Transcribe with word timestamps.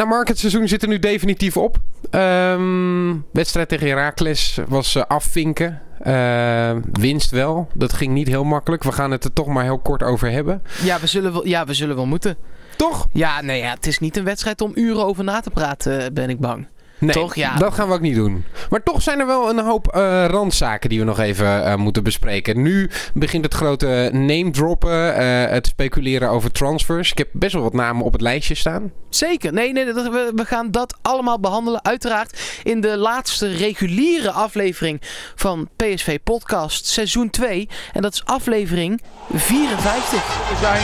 Nou 0.00 0.12
Mark, 0.12 0.28
het 0.28 0.38
seizoen 0.38 0.68
zit 0.68 0.82
er 0.82 0.88
nu 0.88 0.98
definitief 0.98 1.56
op. 1.56 1.78
Ehm, 2.10 3.16
wedstrijd 3.32 3.68
tegen 3.68 3.86
Heracles 3.86 4.58
was 4.68 4.96
uh, 4.96 5.02
afvinken. 5.08 5.82
Uh, 6.06 6.76
winst 6.92 7.30
wel. 7.30 7.68
Dat 7.74 7.92
ging 7.92 8.12
niet 8.12 8.28
heel 8.28 8.44
makkelijk. 8.44 8.82
We 8.82 8.92
gaan 8.92 9.10
het 9.10 9.24
er 9.24 9.32
toch 9.32 9.46
maar 9.46 9.64
heel 9.64 9.78
kort 9.78 10.02
over 10.02 10.30
hebben. 10.30 10.62
Ja, 10.82 11.00
we 11.00 11.06
zullen 11.06 11.32
wel, 11.32 11.46
ja, 11.46 11.64
we 11.64 11.74
zullen 11.74 11.96
wel 11.96 12.06
moeten. 12.06 12.36
Toch? 12.76 13.08
Ja, 13.12 13.40
nee, 13.40 13.60
ja, 13.60 13.70
het 13.70 13.86
is 13.86 13.98
niet 13.98 14.16
een 14.16 14.24
wedstrijd 14.24 14.60
om 14.60 14.72
uren 14.74 15.04
over 15.04 15.24
na 15.24 15.40
te 15.40 15.50
praten, 15.50 16.14
ben 16.14 16.30
ik 16.30 16.38
bang. 16.38 16.66
Nee, 17.00 17.14
Toch? 17.14 17.34
Ja. 17.34 17.56
dat 17.56 17.74
gaan 17.74 17.88
we 17.88 17.94
ook 17.94 18.00
niet 18.00 18.14
doen. 18.14 18.44
Maar 18.70 18.82
toch 18.82 19.02
zijn 19.02 19.20
er 19.20 19.26
wel 19.26 19.50
een 19.50 19.58
hoop 19.58 19.96
uh, 19.96 20.24
randzaken 20.26 20.88
die 20.88 20.98
we 20.98 21.04
nog 21.04 21.18
even 21.18 21.46
uh, 21.46 21.74
moeten 21.74 22.02
bespreken. 22.02 22.62
Nu 22.62 22.90
begint 23.14 23.44
het 23.44 23.54
grote 23.54 24.10
name 24.12 24.50
droppen, 24.50 25.20
uh, 25.22 25.44
het 25.44 25.66
speculeren 25.66 26.28
over 26.28 26.52
transfers. 26.52 27.10
Ik 27.10 27.18
heb 27.18 27.28
best 27.32 27.52
wel 27.52 27.62
wat 27.62 27.72
namen 27.72 28.04
op 28.04 28.12
het 28.12 28.20
lijstje 28.20 28.54
staan. 28.54 28.92
Zeker. 29.08 29.52
Nee, 29.52 29.72
nee, 29.72 29.84
dat, 29.84 30.08
we, 30.08 30.32
we, 30.34 30.44
gaan 30.44 30.70
dat 30.70 30.98
allemaal 31.02 31.40
behandelen. 31.40 31.84
Uiteraard 31.84 32.60
in 32.62 32.80
de 32.80 32.96
laatste 32.96 33.56
reguliere 33.56 34.30
aflevering 34.30 35.00
van 35.34 35.68
PSV 35.76 36.18
Podcast 36.24 36.86
seizoen 36.86 37.30
2. 37.30 37.68
En 37.92 38.02
dat 38.02 38.12
is 38.12 38.24
aflevering 38.24 39.00
54. 39.32 40.48
We 40.48 40.56
zijn 40.60 40.82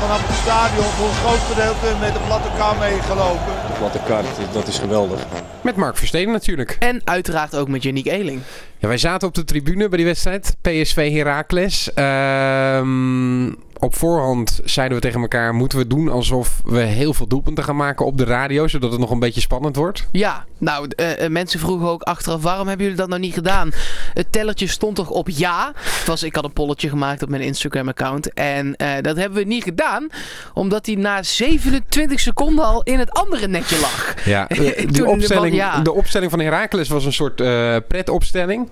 vanaf 0.00 0.26
het 0.26 0.36
stadion 0.36 0.84
voor 0.84 1.08
een 1.08 1.14
groot 1.14 1.38
gedeelte 1.38 2.00
met 2.00 2.12
de 2.12 2.20
platte 2.26 2.48
kar 2.56 2.76
meegelopen. 2.76 3.52
De 3.66 3.78
platte 3.78 4.00
kar, 4.06 4.24
dat 4.52 4.68
is 4.68 4.78
geweldig. 4.78 5.26
Met 5.64 5.76
Mark 5.76 5.96
Versteden 5.96 6.32
natuurlijk. 6.32 6.76
En 6.78 7.00
uiteraard 7.04 7.56
ook 7.56 7.68
met 7.68 7.82
Yannick 7.82 8.06
Eeling. 8.06 8.40
Ja, 8.78 8.88
wij 8.88 8.98
zaten 8.98 9.28
op 9.28 9.34
de 9.34 9.44
tribune 9.44 9.88
bij 9.88 9.96
die 9.96 10.06
wedstrijd. 10.06 10.56
PSV 10.60 11.12
Heracles. 11.12 11.92
Ehm 11.94 13.52
op 13.84 13.94
voorhand 13.94 14.60
zeiden 14.64 14.96
we 14.96 15.02
tegen 15.02 15.20
elkaar: 15.20 15.54
moeten 15.54 15.78
we 15.78 15.86
doen 15.86 16.08
alsof 16.08 16.60
we 16.64 16.80
heel 16.80 17.14
veel 17.14 17.26
doelpunten 17.26 17.64
gaan 17.64 17.76
maken 17.76 18.06
op 18.06 18.18
de 18.18 18.24
radio, 18.24 18.68
zodat 18.68 18.90
het 18.90 19.00
nog 19.00 19.10
een 19.10 19.18
beetje 19.18 19.40
spannend 19.40 19.76
wordt? 19.76 20.08
Ja, 20.12 20.44
nou, 20.58 20.88
uh, 20.96 21.28
mensen 21.28 21.60
vroegen 21.60 21.88
ook 21.88 22.02
achteraf: 22.02 22.42
waarom 22.42 22.66
hebben 22.66 22.84
jullie 22.84 23.00
dat 23.00 23.08
nou 23.08 23.20
niet 23.20 23.34
gedaan? 23.34 23.70
Het 24.14 24.32
tellertje 24.32 24.66
stond 24.66 24.96
toch 24.96 25.10
op 25.10 25.28
ja. 25.28 25.72
Was, 26.06 26.22
ik 26.22 26.34
had 26.34 26.44
een 26.44 26.52
polletje 26.52 26.88
gemaakt 26.88 27.22
op 27.22 27.28
mijn 27.28 27.42
Instagram-account. 27.42 28.32
En 28.32 28.66
uh, 28.66 28.92
dat 29.00 29.16
hebben 29.16 29.38
we 29.38 29.44
niet 29.44 29.62
gedaan, 29.62 30.08
omdat 30.54 30.86
hij 30.86 30.94
na 30.94 31.22
27 31.22 32.20
seconden 32.20 32.64
al 32.64 32.82
in 32.82 32.98
het 32.98 33.10
andere 33.10 33.48
netje 33.48 33.80
lag. 33.80 34.24
Ja, 34.24 34.48
opstelling, 35.04 35.50
de, 35.50 35.56
ja. 35.56 35.80
de 35.80 35.92
opstelling 35.92 36.30
van 36.30 36.40
Heracles 36.40 36.88
was 36.88 37.04
een 37.04 37.12
soort 37.12 37.36
pretopstelling. 37.88 38.68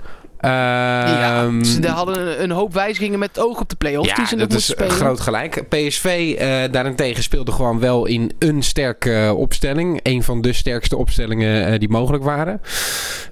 Ja, 0.48 1.50
ze 1.64 1.88
hadden 1.88 2.42
een 2.42 2.50
hoop 2.50 2.72
wijzigingen 2.72 3.18
met 3.18 3.28
het 3.34 3.44
oog 3.44 3.60
op 3.60 3.68
de 3.68 3.76
play-offs 3.76 4.08
ja, 4.08 4.14
die 4.14 4.26
ze 4.26 4.36
dat 4.36 4.52
is 4.52 4.66
spelen. 4.66 4.90
groot 4.90 5.20
gelijk. 5.20 5.68
PSV 5.68 6.34
uh, 6.34 6.72
daarentegen 6.72 7.22
speelde 7.22 7.52
gewoon 7.52 7.80
wel 7.80 8.06
in 8.06 8.32
een 8.38 8.62
sterke 8.62 9.34
opstelling. 9.36 10.00
Een 10.02 10.22
van 10.22 10.40
de 10.40 10.52
sterkste 10.52 10.96
opstellingen 10.96 11.72
uh, 11.72 11.78
die 11.78 11.88
mogelijk 11.88 12.24
waren. 12.24 12.60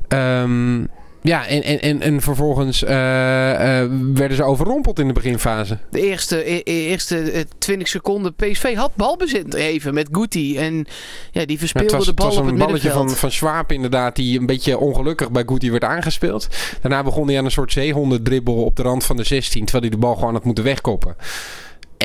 Um, 0.08 0.89
ja, 1.23 1.47
en, 1.47 1.63
en, 1.63 1.81
en, 1.81 2.01
en 2.01 2.21
vervolgens 2.21 2.83
uh, 2.83 2.91
uh, 2.91 2.95
werden 4.15 4.37
ze 4.37 4.43
overrompeld 4.43 4.99
in 4.99 5.07
de 5.07 5.13
beginfase. 5.13 5.79
De 5.91 6.01
eerste, 6.01 6.51
e 6.51 6.63
eerste 6.63 7.47
20 7.59 7.89
seconden 7.89 8.35
PSV 8.35 8.75
had 8.75 8.91
balbezit 8.95 9.55
even 9.55 9.95
met 9.95 10.09
Guti. 10.13 10.57
En 10.59 10.87
ja, 11.31 11.45
die 11.45 11.59
verspeelde 11.59 11.97
was, 11.97 12.07
de 12.07 12.15
bal 12.15 12.27
het 12.27 12.35
was 12.35 12.45
op 12.45 12.51
een 12.51 12.59
het 12.59 12.67
balletje 12.67 12.91
van, 12.91 13.11
van 13.11 13.31
Schwab 13.31 13.73
inderdaad, 13.73 14.17
die 14.17 14.39
een 14.39 14.47
beetje 14.47 14.79
ongelukkig 14.79 15.31
bij 15.31 15.43
Guti 15.47 15.71
werd 15.71 15.85
aangespeeld. 15.85 16.48
Daarna 16.81 17.03
begon 17.03 17.29
hij 17.29 17.39
aan 17.39 17.45
een 17.45 17.51
soort 17.51 17.73
zeehondendribbel 17.73 18.65
op 18.65 18.77
de 18.77 18.83
rand 18.83 19.05
van 19.05 19.17
de 19.17 19.25
16, 19.25 19.65
terwijl 19.65 19.83
hij 19.83 19.93
de 19.93 20.07
bal 20.07 20.15
gewoon 20.15 20.35
had 20.35 20.45
moeten 20.45 20.65
wegkoppen. 20.65 21.17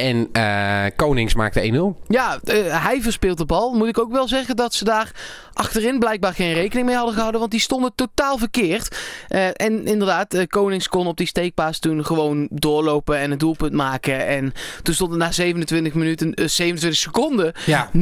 En 0.01 0.29
uh, 0.33 0.85
Konings 0.95 1.33
maakte 1.33 1.93
1-0. 1.97 2.05
Ja, 2.07 2.39
uh, 2.43 2.83
hij 2.83 3.01
verspeelt 3.01 3.37
de 3.37 3.45
bal. 3.45 3.73
Moet 3.73 3.87
ik 3.87 3.99
ook 3.99 4.11
wel 4.11 4.27
zeggen 4.27 4.55
dat 4.55 4.73
ze 4.73 4.83
daar 4.83 5.11
achterin 5.53 5.99
blijkbaar 5.99 6.33
geen 6.33 6.53
rekening 6.53 6.85
mee 6.85 6.95
hadden 6.95 7.13
gehouden. 7.13 7.39
Want 7.39 7.51
die 7.51 7.59
stonden 7.59 7.91
totaal 7.95 8.37
verkeerd. 8.37 8.97
Uh, 9.29 9.47
en 9.47 9.85
inderdaad, 9.85 10.47
Konings 10.47 10.87
kon 10.87 11.07
op 11.07 11.17
die 11.17 11.27
steekpaas 11.27 11.79
toen 11.79 12.05
gewoon 12.05 12.47
doorlopen 12.51 13.17
en 13.17 13.31
een 13.31 13.37
doelpunt 13.37 13.73
maken. 13.73 14.27
En 14.27 14.53
toen 14.83 14.93
stond 14.93 15.11
het 15.11 15.19
na 15.19 15.31
27 15.31 15.93
minuten, 15.93 16.33
27 16.35 16.95
seconden 16.95 17.53
ja. 17.65 17.89
0-1. 17.97 17.99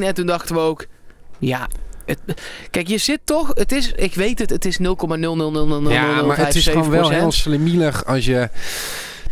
En 0.00 0.14
toen 0.14 0.26
dachten 0.26 0.54
we 0.54 0.60
ook, 0.60 0.86
ja, 1.38 1.68
het, 2.06 2.18
kijk, 2.70 2.88
je 2.88 2.98
zit 2.98 3.20
toch. 3.24 3.50
Het 3.54 3.72
is, 3.72 3.92
ik 3.92 4.14
weet 4.14 4.38
het, 4.38 4.50
het 4.50 4.64
is 4.64 4.78
0,00000. 4.78 4.84
Ja, 5.88 6.22
maar 6.22 6.38
het 6.38 6.54
is 6.54 6.66
gewoon 6.66 6.90
wel 6.90 7.10
heel 7.10 7.32
slimielig 7.32 8.04
als 8.04 8.24
je 8.24 8.48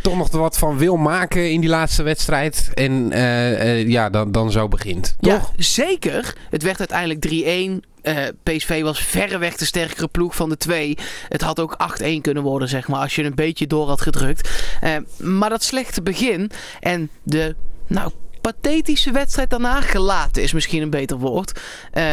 toch 0.05 0.17
nog 0.17 0.31
wat 0.31 0.57
van 0.57 0.77
wil 0.77 0.95
maken 0.95 1.51
in 1.51 1.61
die 1.61 1.69
laatste 1.69 2.03
wedstrijd. 2.03 2.71
En 2.73 3.11
uh, 3.11 3.51
uh, 3.51 3.87
ja, 3.87 4.09
dan, 4.09 4.31
dan 4.31 4.51
zo 4.51 4.67
begint. 4.67 5.15
Toch? 5.19 5.51
Ja, 5.55 5.63
zeker. 5.63 6.35
Het 6.49 6.63
werd 6.63 6.79
uiteindelijk 6.79 7.83
3-1. 7.83 7.89
Uh, 8.03 8.17
PSV 8.43 8.81
was 8.81 8.99
verreweg 8.99 9.55
de 9.55 9.65
sterkere 9.65 10.07
ploeg 10.07 10.35
van 10.35 10.49
de 10.49 10.57
twee. 10.57 10.97
Het 11.29 11.41
had 11.41 11.59
ook 11.59 11.77
8-1 12.03 12.05
kunnen 12.21 12.43
worden, 12.43 12.67
zeg 12.67 12.87
maar, 12.87 12.99
als 12.99 13.15
je 13.15 13.23
een 13.23 13.35
beetje 13.35 13.67
door 13.67 13.87
had 13.87 14.01
gedrukt. 14.01 14.49
Uh, 14.83 14.95
maar 15.17 15.49
dat 15.49 15.63
slechte 15.63 16.01
begin 16.01 16.51
en 16.79 17.09
de, 17.23 17.55
nou, 17.87 18.11
pathetische 18.41 19.11
wedstrijd 19.11 19.49
daarna, 19.49 19.81
gelaten 19.81 20.43
is 20.43 20.53
misschien 20.53 20.81
een 20.81 20.89
beter 20.89 21.17
woord. 21.17 21.59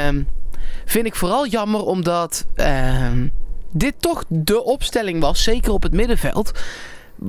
Um, 0.06 0.28
vind 0.84 1.06
ik 1.06 1.14
vooral 1.14 1.47
jammer 1.47 1.84
omdat 1.84 2.47
um, 2.56 3.32
dit 3.72 3.94
toch 3.98 4.25
de 4.28 4.64
opstelling 4.64 5.20
was, 5.20 5.42
zeker 5.42 5.72
op 5.72 5.82
het 5.82 5.92
middenveld 5.92 6.52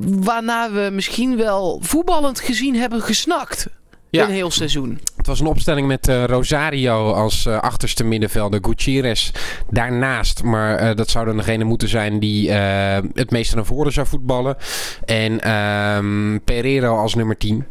waarna 0.02 0.72
we 0.72 0.90
misschien 0.92 1.38
wel 1.38 1.80
voetballend 1.82 2.40
gezien 2.40 2.76
hebben 2.76 3.02
gesnakt. 3.02 3.68
Ja. 4.10 4.24
Een 4.24 4.32
heel 4.32 4.52
seizoen. 4.52 5.00
Het 5.18 5.28
was 5.28 5.40
een 5.40 5.46
opstelling 5.46 5.88
met 5.88 6.08
uh, 6.08 6.26
Rosario 6.26 7.12
als 7.12 7.46
uh, 7.46 7.60
achterste 7.60 8.04
middenvelder. 8.04 8.60
Gutierrez 8.64 9.32
daarnaast. 9.70 10.44
Maar 10.44 10.84
uh, 10.84 10.96
dat 10.96 11.10
zou 11.10 11.26
dan 11.26 11.38
degene 11.38 11.64
moeten 11.64 11.88
zijn 11.88 12.20
die 12.20 12.52
het 12.52 13.32
meeste 13.32 13.56
naar 13.56 13.66
voren 13.66 13.92
zou 13.92 14.08
voetballen. 14.08 14.58
En 15.06 15.52
um, 15.52 16.42
Pereiro 16.44 16.98
als 16.98 17.16
nummer 17.16 17.38
10. 17.38 17.66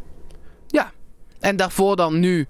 Ja. 0.67 0.93
En 1.41 1.57
daarvoor 1.57 1.97
dan 1.97 2.21
nu 2.21 2.47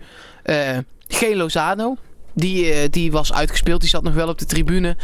geen 1.09 1.37
Lozano. 1.37 1.97
Die, 2.34 2.91
die 2.91 3.12
was 3.12 3.32
uitgespeeld. 3.32 3.81
Die 3.81 3.91
zat 3.91 4.03
nog 4.03 4.15
wel 4.15 4.28
op 4.28 4.38
de 4.38 4.44
tribune. 4.44 4.97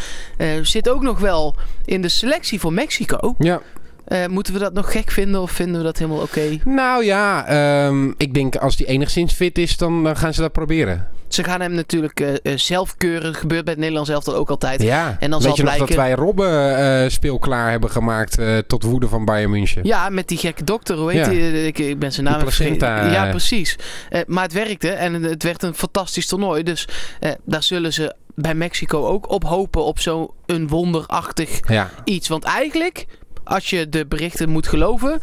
zit 0.62 0.88
ook 0.88 1.02
nog 1.02 1.18
wel 1.18 1.56
in 1.84 2.02
de 2.02 2.08
selectie 2.08 2.60
voor 2.60 2.72
Mexico. 2.72 3.34
Ja. 3.38 3.60
Uh, 4.08 4.26
moeten 4.26 4.52
we 4.52 4.58
dat 4.58 4.72
nog 4.72 4.92
gek 4.92 5.10
vinden 5.10 5.40
of 5.40 5.50
vinden 5.50 5.76
we 5.76 5.84
dat 5.84 5.98
helemaal 5.98 6.22
oké? 6.22 6.38
Okay? 6.38 6.60
Nou 6.64 7.04
ja, 7.04 7.86
um, 7.86 8.14
ik 8.16 8.34
denk 8.34 8.56
als 8.56 8.76
die 8.76 8.86
enigszins 8.86 9.32
fit 9.32 9.58
is, 9.58 9.76
dan 9.76 10.06
uh, 10.06 10.16
gaan 10.16 10.34
ze 10.34 10.40
dat 10.40 10.52
proberen. 10.52 11.08
Ze 11.28 11.44
gaan 11.44 11.60
hem 11.60 11.72
natuurlijk 11.72 12.20
uh, 12.20 12.56
zelf 12.56 12.96
keuren. 12.96 13.34
gebeurt 13.34 13.64
bij 13.64 13.72
het 13.72 13.82
Nederlands 13.82 14.10
elftal 14.10 14.34
ook 14.34 14.50
altijd. 14.50 14.82
Ja, 14.82 15.16
en 15.20 15.30
dan 15.30 15.42
weet 15.42 15.48
zal 15.48 15.56
je 15.56 15.62
blijken... 15.62 15.80
nog 15.80 15.88
dat 15.88 15.98
wij 15.98 16.12
Robben 16.14 17.10
speelklaar 17.10 17.70
hebben 17.70 17.90
gemaakt 17.90 18.38
tot 18.66 18.82
woede 18.82 19.08
van 19.08 19.24
Bayern 19.24 19.50
München? 19.50 19.84
Ja, 19.84 20.08
met 20.08 20.28
die 20.28 20.38
gekke 20.38 20.64
dokter, 20.64 20.96
hoe 20.96 21.12
heet 21.12 21.24
Ja. 21.24 21.30
die? 21.30 21.66
Ik, 21.66 21.78
ik 21.78 21.98
ben 21.98 22.12
zijn 22.12 22.26
naam 22.26 22.40
vergeten. 22.40 22.88
Ja, 22.88 23.24
eh. 23.24 23.30
precies. 23.30 23.76
Eh, 24.08 24.20
maar 24.26 24.42
het 24.42 24.52
werkte 24.52 24.90
en 24.90 25.22
het 25.22 25.42
werd 25.42 25.62
een 25.62 25.74
fantastisch 25.74 26.26
toernooi. 26.26 26.62
Dus 26.62 26.88
eh, 27.20 27.30
daar 27.44 27.62
zullen 27.62 27.92
ze 27.92 28.14
bij 28.34 28.54
Mexico 28.54 29.06
ook 29.06 29.30
op 29.30 29.44
hopen 29.44 29.84
op 29.84 29.98
zo'n 29.98 30.30
wonderachtig 30.66 31.60
Ja. 31.68 31.90
iets. 32.04 32.28
Want 32.28 32.44
eigenlijk, 32.44 33.06
als 33.48 33.70
je 33.70 33.88
de 33.88 34.06
berichten 34.06 34.48
moet 34.48 34.68
geloven, 34.68 35.20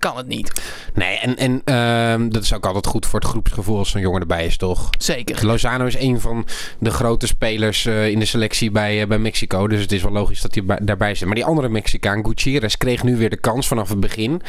kan 0.00 0.16
het 0.16 0.26
niet. 0.26 0.52
Nee, 0.94 1.18
en, 1.18 1.36
en 1.36 1.60
ehm, 1.64 2.28
dat 2.28 2.42
is 2.42 2.54
ook 2.54 2.66
altijd 2.66 2.86
goed 2.86 3.06
voor 3.06 3.20
het 3.20 3.28
groepsgevoel 3.28 3.78
als 3.78 3.90
zo'n 3.90 4.00
jongen 4.00 4.20
erbij 4.20 4.46
is, 4.46 4.56
toch? 4.56 4.90
Zeker. 4.98 5.46
Lozano 5.46 5.84
is 5.86 5.98
een 5.98 6.20
van 6.20 6.46
de 6.78 6.90
grote 6.90 7.26
spelers 7.26 7.86
eh, 7.86 8.08
in 8.08 8.18
de 8.18 8.24
selectie 8.24 8.70
bij, 8.70 9.00
eh, 9.00 9.06
bij 9.06 9.18
Mexico. 9.18 9.68
Dus 9.68 9.80
het 9.80 9.92
is 9.92 10.02
wel 10.02 10.12
logisch 10.12 10.40
dat 10.40 10.54
hij 10.54 10.64
bij- 10.64 10.78
daarbij 10.82 11.14
zit. 11.14 11.26
Maar 11.26 11.34
die 11.34 11.44
andere 11.44 11.68
Mexicaan, 11.68 12.24
Gutierrez, 12.24 12.74
kreeg 12.76 13.02
nu 13.02 13.16
weer 13.16 13.30
de 13.30 13.40
kans 13.40 13.66
vanaf 13.68 13.88
het 13.88 14.00
begin. 14.00 14.42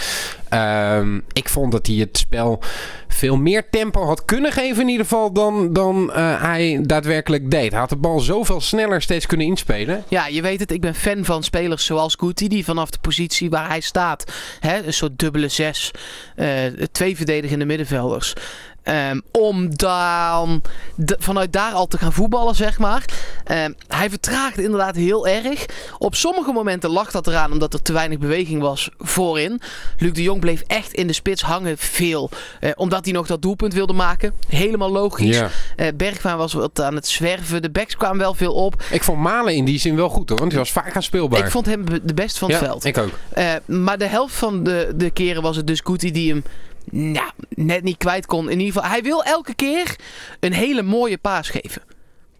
Ehm, 0.49 1.19
ik 1.31 1.49
vond 1.49 1.71
dat 1.71 1.87
hij 1.87 1.95
het 1.95 2.17
spel 2.17 2.59
veel 3.07 3.37
meer 3.37 3.69
tempo 3.69 4.05
had 4.05 4.25
kunnen 4.25 4.51
geven 4.51 4.81
in 4.81 4.87
ieder 4.89 5.05
geval 5.05 5.31
dan, 5.33 5.73
dan 5.73 6.13
eh, 6.13 6.41
hij 6.41 6.79
daadwerkelijk 6.83 7.51
deed. 7.51 7.71
Hij 7.71 7.79
had 7.79 7.89
de 7.89 7.95
bal 7.95 8.19
zoveel 8.19 8.61
sneller 8.61 9.01
steeds 9.01 9.25
kunnen 9.25 9.47
inspelen. 9.47 10.03
Ja, 10.07 10.27
je 10.27 10.41
weet 10.41 10.59
het, 10.59 10.71
ik 10.71 10.81
ben 10.81 10.95
fan 10.95 11.25
van 11.25 11.43
spelers 11.43 11.85
zoals 11.85 12.15
Guti, 12.19 12.47
die 12.47 12.65
vanaf 12.65 12.89
de 12.89 12.97
positie 13.01 13.49
waar 13.49 13.67
hij 13.67 13.79
staat, 13.79 14.31
hè, 14.59 14.83
een 14.85 14.93
soort 14.93 15.19
dubbele 15.19 15.40
zes, 15.49 15.91
eh, 16.35 16.65
twee 16.91 17.15
verdedigende 17.15 17.65
middenvelders. 17.65 18.33
Ehm, 18.83 19.19
om 19.31 19.75
dan 19.75 20.61
de- 20.95 21.15
vanuit 21.19 21.53
daar 21.53 21.71
al 21.71 21.87
te 21.87 21.97
gaan 21.97 22.13
voetballen, 22.13 22.55
zeg 22.55 22.79
maar. 22.79 23.05
Ehm, 23.43 23.71
hij 23.87 24.09
vertraagde 24.09 24.63
inderdaad 24.63 24.95
heel 24.95 25.27
erg. 25.27 25.65
Op 25.97 26.15
sommige 26.15 26.51
momenten 26.51 26.89
lag 26.89 27.11
dat 27.11 27.27
eraan 27.27 27.51
omdat 27.51 27.73
er 27.73 27.81
te 27.81 27.93
weinig 27.93 28.17
beweging 28.17 28.61
was 28.61 28.89
voorin. 28.97 29.61
Luc 29.97 30.13
de 30.13 30.21
Jong 30.21 30.39
bleef 30.39 30.63
echt 30.67 30.93
in 30.93 31.07
de 31.07 31.13
spits 31.13 31.41
hangen 31.41 31.77
veel. 31.77 32.29
Eh, 32.59 32.69
omdat 32.75 33.05
hij 33.05 33.13
nog 33.13 33.27
dat 33.27 33.41
doelpunt 33.41 33.73
wilde 33.73 33.93
maken. 33.93 34.33
Helemaal 34.47 34.91
logisch. 34.91 35.37
Ja. 35.37 35.49
Eh, 35.75 35.87
Bergwijn 35.95 36.37
was 36.37 36.53
wat 36.53 36.81
aan 36.81 36.95
het 36.95 37.07
zwerven. 37.07 37.61
De 37.61 37.69
backs 37.69 37.95
kwamen 37.95 38.17
wel 38.17 38.33
veel 38.33 38.53
op. 38.53 38.83
Ik 38.91 39.03
vond 39.03 39.19
Malen 39.19 39.55
in 39.55 39.65
die 39.65 39.79
zin 39.79 39.95
wel 39.95 40.09
goed 40.09 40.29
hoor, 40.29 40.37
want 40.39 40.51
hij 40.51 40.59
was 40.59 40.71
vaak 40.71 40.95
aan 40.95 41.03
speelbaar. 41.03 41.39
Ik 41.39 41.51
vond 41.51 41.65
hem 41.65 41.85
de 42.03 42.13
best 42.13 42.37
van 42.37 42.51
het 42.51 42.59
ja, 42.59 42.65
veld. 42.65 42.85
ik 42.85 42.97
ook. 42.97 43.09
Eh, 43.29 43.53
maar 43.65 43.97
de 43.97 44.07
helft 44.07 44.35
van 44.35 44.63
de, 44.63 44.91
de 44.95 45.09
keren 45.09 45.41
was 45.41 45.55
het 45.55 45.67
dus 45.67 45.79
Guti 45.83 46.11
die 46.11 46.29
hem 46.31 46.43
nou, 46.89 47.29
net 47.49 47.83
niet 47.83 47.97
kwijt 47.97 48.25
kon. 48.25 48.49
In 48.49 48.59
ieder 48.59 48.73
geval, 48.73 48.89
hij 48.89 49.01
wil 49.03 49.23
elke 49.23 49.53
keer 49.53 49.95
een 50.39 50.53
hele 50.53 50.81
mooie 50.81 51.17
paas 51.17 51.49
geven. 51.49 51.81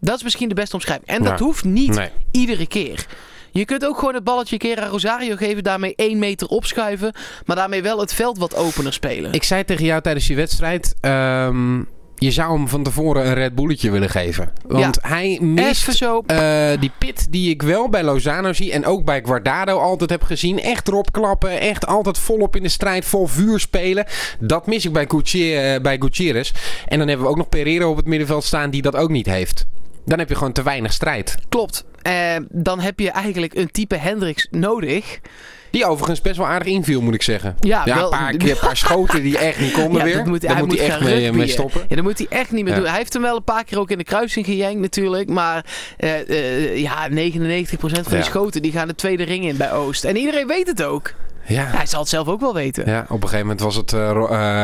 Dat 0.00 0.16
is 0.16 0.22
misschien 0.22 0.48
de 0.48 0.54
beste 0.54 0.74
omschrijving. 0.76 1.08
En 1.08 1.22
dat 1.22 1.38
Ja. 1.38 1.44
hoeft 1.44 1.64
niet 1.64 1.94
Nee. 1.94 2.10
iedere 2.30 2.66
keer. 2.66 3.06
Je 3.50 3.64
kunt 3.64 3.84
ook 3.86 3.98
gewoon 3.98 4.14
het 4.14 4.24
balletje 4.24 4.52
een 4.52 4.58
keer 4.60 4.80
aan 4.80 4.88
Rosario 4.90 5.36
geven, 5.36 5.62
daarmee 5.62 5.92
één 5.96 6.18
meter 6.18 6.46
opschuiven, 6.48 7.12
maar 7.46 7.56
daarmee 7.56 7.82
wel 7.82 8.00
het 8.00 8.14
veld 8.14 8.38
wat 8.38 8.54
opener 8.56 8.92
spelen. 8.92 9.32
Ik 9.32 9.42
zei 9.42 9.64
tegen 9.64 9.84
jou 9.84 10.02
tijdens 10.02 10.26
die 10.26 10.36
wedstrijd... 10.36 10.94
ehm, 11.00 11.82
je 12.22 12.30
zou 12.30 12.56
hem 12.56 12.68
van 12.68 12.82
tevoren 12.82 13.26
een 13.26 13.34
Red 13.34 13.54
Bulletje 13.54 13.90
willen 13.90 14.10
geven. 14.10 14.52
Want 14.66 14.98
hij 15.00 15.38
mist 15.40 16.02
eh, 16.26 16.70
die 16.80 16.90
pit 16.98 17.26
die 17.30 17.50
ik 17.50 17.62
wel 17.62 17.88
bij 17.88 18.02
Lozano 18.02 18.52
zie. 18.52 18.72
En 18.72 18.86
ook 18.86 19.04
bij 19.04 19.22
Guardado 19.24 19.78
altijd 19.78 20.10
heb 20.10 20.22
gezien. 20.22 20.60
Echt 20.60 20.88
erop 20.88 21.12
klappen. 21.12 21.60
Echt 21.60 21.86
altijd 21.86 22.18
volop 22.18 22.56
in 22.56 22.62
de 22.62 22.68
strijd. 22.68 23.04
Vol 23.04 23.26
vuur 23.26 23.60
spelen. 23.60 24.06
Dat 24.40 24.66
mis 24.66 24.84
ik 24.84 24.92
bij, 24.92 25.04
Gutierrez, 25.08 25.80
bij 25.80 25.96
Gutierrez. 25.98 26.52
En 26.86 26.98
dan 26.98 27.08
hebben 27.08 27.26
we 27.26 27.32
ook 27.32 27.38
nog 27.38 27.48
Pereira 27.48 27.86
op 27.86 27.96
het 27.96 28.06
middenveld 28.06 28.44
staan. 28.44 28.70
Die 28.70 28.82
dat 28.82 28.96
ook 28.96 29.10
niet 29.10 29.26
heeft. 29.26 29.66
Dan 30.04 30.18
heb 30.18 30.28
je 30.28 30.34
gewoon 30.34 30.52
te 30.52 30.62
weinig 30.62 30.92
strijd. 30.92 31.34
Klopt. 31.48 31.84
Eh, 32.02 32.36
dan 32.48 32.80
heb 32.80 33.00
je 33.00 33.10
eigenlijk 33.10 33.54
een 33.54 33.70
type 33.70 33.96
Hendricks 33.96 34.48
nodig. 34.50 35.20
Die 35.72 35.86
overigens 35.86 36.20
best 36.20 36.36
wel 36.36 36.46
aardig 36.46 36.68
inviel, 36.68 37.00
moet 37.00 37.14
ik 37.14 37.22
zeggen. 37.22 37.56
Ja, 37.60 37.82
Ja, 37.84 37.94
wel- 37.94 38.04
een 38.12 38.18
paar, 38.18 38.36
keer, 38.36 38.50
een 38.50 38.56
paar 38.60 38.76
schoten 38.76 39.22
die 39.22 39.38
echt 39.38 39.60
niet 39.60 39.72
konden 39.72 39.98
Ja, 39.98 40.04
weer. 40.04 40.16
dat 40.16 40.26
moet, 40.26 40.40
Daar 40.40 40.52
hij 40.52 40.62
moet 40.62 40.78
hij 40.78 40.86
echt 40.88 41.00
mee, 41.00 41.12
rugbyen. 41.12 41.36
mee 41.36 41.48
stoppen. 41.48 41.80
Ja, 41.88 41.94
dat 41.94 42.04
moet 42.04 42.18
hij 42.18 42.26
echt 42.30 42.50
niet 42.50 42.64
meer 42.64 42.72
Ja. 42.72 42.78
doen. 42.78 42.88
Hij 42.88 42.98
heeft 42.98 43.12
hem 43.12 43.22
wel 43.22 43.36
een 43.36 43.44
paar 43.44 43.64
keer 43.64 43.78
ook 43.78 43.90
in 43.90 43.98
de 43.98 44.04
kruising 44.04 44.46
gejankt 44.46 44.80
natuurlijk. 44.80 45.28
Maar 45.28 45.64
eh, 45.96 46.28
eh, 46.30 46.78
ja, 46.78 47.08
99% 47.08 48.06
van 48.08 48.16
die 48.16 48.22
schoten 48.22 48.62
die 48.62 48.72
gaan 48.72 48.88
de 48.88 48.94
tweede 48.94 49.22
ring 49.24 49.44
in 49.44 49.56
bij 49.56 49.72
Oost. 49.72 50.04
En 50.04 50.16
iedereen 50.16 50.46
weet 50.46 50.66
het 50.66 50.82
ook. 50.82 51.12
Ja. 51.46 51.64
Hij 51.64 51.86
zal 51.86 52.00
het 52.00 52.08
zelf 52.08 52.28
ook 52.28 52.40
wel 52.40 52.54
weten. 52.54 52.86
Ja, 52.90 53.00
op 53.00 53.10
een 53.22 53.28
gegeven 53.28 53.40
moment 53.40 53.60
was 53.60 53.76
het 53.76 53.92
eh, 53.92 54.10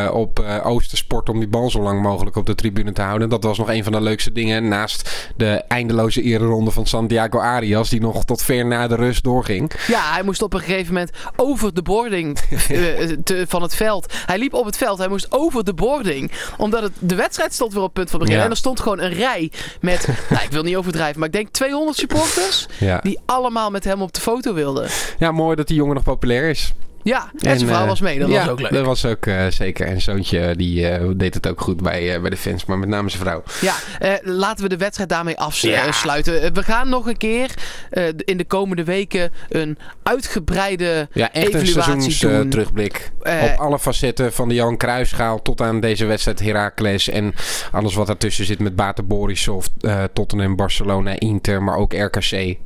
eh, 0.06 0.14
op 0.14 0.38
eh 0.38 0.66
Oostersport 0.66 1.28
om 1.28 1.38
die 1.38 1.48
bal 1.48 1.70
zo 1.70 1.80
lang 1.82 2.02
mogelijk 2.02 2.36
op 2.36 2.46
de 2.46 2.54
tribune 2.54 2.92
te 2.92 3.02
houden. 3.02 3.28
Dat 3.28 3.42
was 3.42 3.58
nog 3.58 3.69
een 3.70 3.82
van 3.84 3.92
de 3.92 4.00
leukste 4.00 4.32
dingen. 4.32 4.69
Naast 4.69 5.30
de 5.36 5.46
eindeloze 5.69 6.22
ereronde 6.22 6.70
van 6.70 6.86
Santiago 6.86 7.38
Arias, 7.38 7.88
die 7.88 8.00
nog 8.00 8.25
tot 8.25 8.42
ver 8.42 8.66
na 8.66 8.86
de 8.88 8.94
rust 8.94 9.25
doorging. 9.25 9.72
Ja, 9.86 10.12
hij 10.12 10.22
moest 10.22 10.42
op 10.42 10.52
een 10.54 10.60
gegeven 10.60 10.92
moment 10.92 11.10
over 11.36 11.75
de 11.75 11.82
boarding 11.82 12.38
te- 13.25 13.44
van 13.48 13.62
het 13.62 13.75
veld. 13.75 14.12
Hij 14.26 14.38
liep 14.38 14.54
op 14.54 14.64
het 14.64 14.76
veld, 14.76 14.98
hij 14.98 15.08
moest 15.08 15.26
over 15.30 15.64
de 15.64 15.75
boarding. 15.75 16.30
Omdat 16.56 16.82
het, 16.82 16.92
de 16.98 17.14
wedstrijd 17.14 17.54
stond 17.54 17.72
weer 17.72 17.82
op 17.82 17.94
punt 17.94 18.10
van 18.10 18.19
begin. 18.19 18.36
Ja. 18.36 18.44
En 18.44 18.50
er 18.50 18.56
stond 18.56 18.80
gewoon 18.80 19.00
een 19.00 19.12
rij 19.12 19.50
met, 19.80 20.08
nou, 20.30 20.42
ik 20.44 20.50
wil 20.50 20.62
niet 20.62 20.76
overdrijven, 20.76 21.19
maar 21.19 21.28
ik 21.28 21.34
denk 21.34 21.48
200 21.48 21.98
supporters. 21.98 22.66
Ja. 22.78 23.00
Die 23.02 23.19
allemaal 23.26 23.70
met 23.70 23.84
hem 23.84 24.02
op 24.02 24.12
de 24.12 24.20
foto 24.20 24.54
wilden. 24.54 24.88
ja, 25.19 25.32
mooi 25.32 25.56
dat 25.56 25.66
die 25.66 25.76
jongen 25.76 25.94
nog 25.94 26.04
populair 26.04 26.50
is. 26.50 26.68
Ja, 27.08 27.31
en, 27.38 27.58
zijn 27.58 27.70
vrouw 27.70 27.82
eh, 27.82 27.88
was 27.88 28.00
mee, 28.00 28.19
dat 28.19 28.28
ja, 28.28 28.40
was 28.40 28.49
ook 28.49 28.60
leuk. 28.60 28.72
Dat 28.72 28.84
was 28.87 29.05
ook 29.05 29.26
eh, 29.26 29.46
zeker. 29.46 29.87
En 29.87 30.00
zoontje 30.00 30.56
die 30.56 30.88
eh, 30.88 31.08
deed 31.16 31.34
het 31.34 31.49
ook 31.49 31.60
goed 31.60 31.82
bij, 31.82 32.14
eh, 32.14 32.20
bij 32.20 32.31
de 32.31 32.37
fans, 32.37 32.64
maar 32.64 32.78
met 32.78 32.88
name 32.88 33.08
zijn 33.08 33.22
vrouw. 33.22 33.43
Ja, 33.60 33.75
eh, 33.99 34.12
laten 34.22 34.62
we 34.62 34.69
de 34.69 34.76
wedstrijd 34.76 35.08
daarmee 35.08 35.38
afsluiten. 35.38 36.55
We 36.55 36.62
gaan 36.62 36.88
nog 36.88 37.06
een 37.06 37.16
keer 37.16 37.50
eh, 37.90 38.05
in 38.16 38.37
de 38.37 38.44
komende 38.44 38.84
weken 38.84 39.32
een 39.49 39.78
uitgebreide 40.02 41.08
Ja, 41.12 41.32
echt 41.32 41.55
een 41.55 41.60
evaluatie 41.60 41.75
seizoens 42.12 42.19
doen. 42.20 42.32
eh, 42.32 42.49
terugblik. 42.49 43.11
Op 43.20 43.54
alle 43.56 43.78
facetten 43.78 44.32
van 44.32 44.49
de 44.49 44.54
Jan 44.54 44.76
Cruijffschaal 44.76 45.43
tot 45.43 45.61
aan 45.61 45.81
deze 45.81 46.04
wedstrijd 46.04 46.40
Heracles. 46.40 47.08
En 47.08 47.34
alles 47.72 47.94
wat 47.94 48.08
ertussen 48.08 48.44
zit 48.44 48.58
met 48.58 48.76
Bate 48.76 49.02
Borisov, 49.02 49.66
eh 49.81 50.02
Tottenham, 50.12 50.56
Barcelona, 50.56 51.19
Inter, 51.19 51.62
maar 51.62 51.76
ook 51.76 51.93
RKC. 51.93 52.56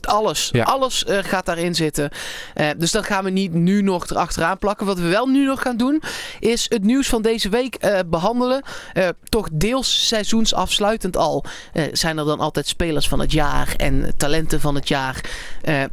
Alles, 0.00 0.48
Ja. 0.52 0.62
alles 0.64 1.04
eh, 1.04 1.18
gaat 1.22 1.46
daarin 1.46 1.74
zitten. 1.74 2.10
Eh, 2.54 2.66
dus 2.76 2.90
dat 2.90 3.04
gaan 3.06 3.24
we 3.24 3.30
niet 3.30 3.52
nu 3.54 3.82
nog 3.82 4.10
erachteraan 4.10 4.58
plakken. 4.58 4.86
Wat 4.86 4.98
we 4.98 5.08
wel 5.08 5.26
nu 5.26 5.46
nog 5.46 5.62
gaan 5.62 5.76
doen, 5.76 6.02
is 6.40 6.66
het 6.68 6.82
nieuws 6.84 7.08
van 7.08 7.22
deze 7.22 7.48
week 7.48 7.74
eh, 7.74 7.98
behandelen. 8.06 8.62
Eh, 8.92 9.08
toch 9.28 9.48
deels 9.52 10.06
seizoensafsluitend 10.08 11.16
al. 11.16 11.44
zijn 11.92 12.18
er 12.18 12.24
dan 12.24 12.40
altijd 12.40 12.66
spelers 12.66 13.08
van 13.08 13.18
het 13.20 13.32
jaar 13.32 13.74
en 13.76 14.12
talenten 14.16 14.60
van 14.60 14.74
het 14.74 14.88
jaar. 14.88 15.20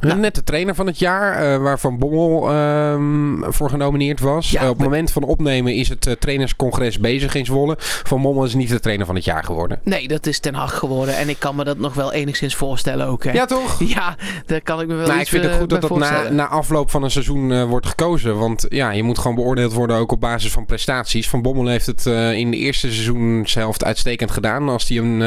Nou, 0.00 0.18
Net 0.18 0.34
de 0.34 0.44
trainer 0.44 0.74
van 0.74 0.86
het 0.86 0.98
jaar, 0.98 1.60
waar 1.60 1.78
Van 1.78 1.98
Bommel 1.98 2.50
ehm, 2.50 3.52
voor 3.52 3.70
genomineerd 3.70 4.20
was. 4.20 4.50
Ja, 4.50 4.62
op 4.62 4.68
het 4.76 4.78
moment 4.86 5.10
van 5.10 5.22
opnemen 5.22 5.74
is 5.74 5.88
het 5.88 6.16
trainerscongres 6.18 6.98
bezig 6.98 7.34
in 7.34 7.44
Zwolle. 7.44 7.74
Van 7.78 8.22
Bommel 8.22 8.44
is 8.44 8.54
niet 8.54 8.68
de 8.68 8.80
trainer 8.80 9.06
van 9.06 9.14
het 9.14 9.24
jaar 9.24 9.44
geworden. 9.44 9.80
nee, 9.82 10.08
dat 10.08 10.26
is 10.26 10.38
ten 10.38 10.54
Hag 10.54 10.78
geworden. 10.78 11.16
En 11.16 11.28
ik 11.28 11.38
kan 11.38 11.56
me 11.56 11.64
dat 11.64 11.78
nog 11.78 11.94
wel 11.94 12.12
enigszins 12.12 12.54
voorstellen 12.54 13.06
ook. 13.06 13.24
Hè. 13.24 13.32
Ja, 13.32 13.44
toch? 13.44 13.78
Ja, 13.88 13.93
daar 14.46 14.60
kan 14.60 14.80
ik 14.80 14.86
me 14.86 14.94
wel 14.94 15.06
Nou, 15.06 15.14
ik 15.14 15.20
iets 15.20 15.30
vind 15.30 15.42
het 15.42 15.52
eh, 15.52 15.58
goed 15.58 15.70
dat 15.70 15.80
dat 15.80 15.96
na, 15.96 16.28
na 16.30 16.48
afloop 16.48 16.90
van 16.90 17.02
een 17.02 17.10
seizoen 17.10 17.52
eh, 17.52 17.64
wordt 17.64 17.86
gekozen. 17.86 18.38
Want 18.38 18.66
ja, 18.68 18.90
je 18.90 19.02
moet 19.02 19.18
gewoon 19.18 19.34
beoordeeld 19.34 19.72
worden 19.72 19.96
ook 19.96 20.12
op 20.12 20.20
basis 20.20 20.52
van 20.52 20.66
prestaties. 20.66 21.28
Van 21.28 21.42
Bommel 21.42 21.66
heeft 21.66 21.86
het 21.86 22.06
eh, 22.06 22.32
in 22.32 22.50
de 22.50 22.56
eerste 22.56 22.92
seizoenshelft 22.92 23.84
uitstekend 23.84 24.30
gedaan. 24.30 24.68
Als 24.68 24.88
hij 24.88 24.98
een, 24.98 25.20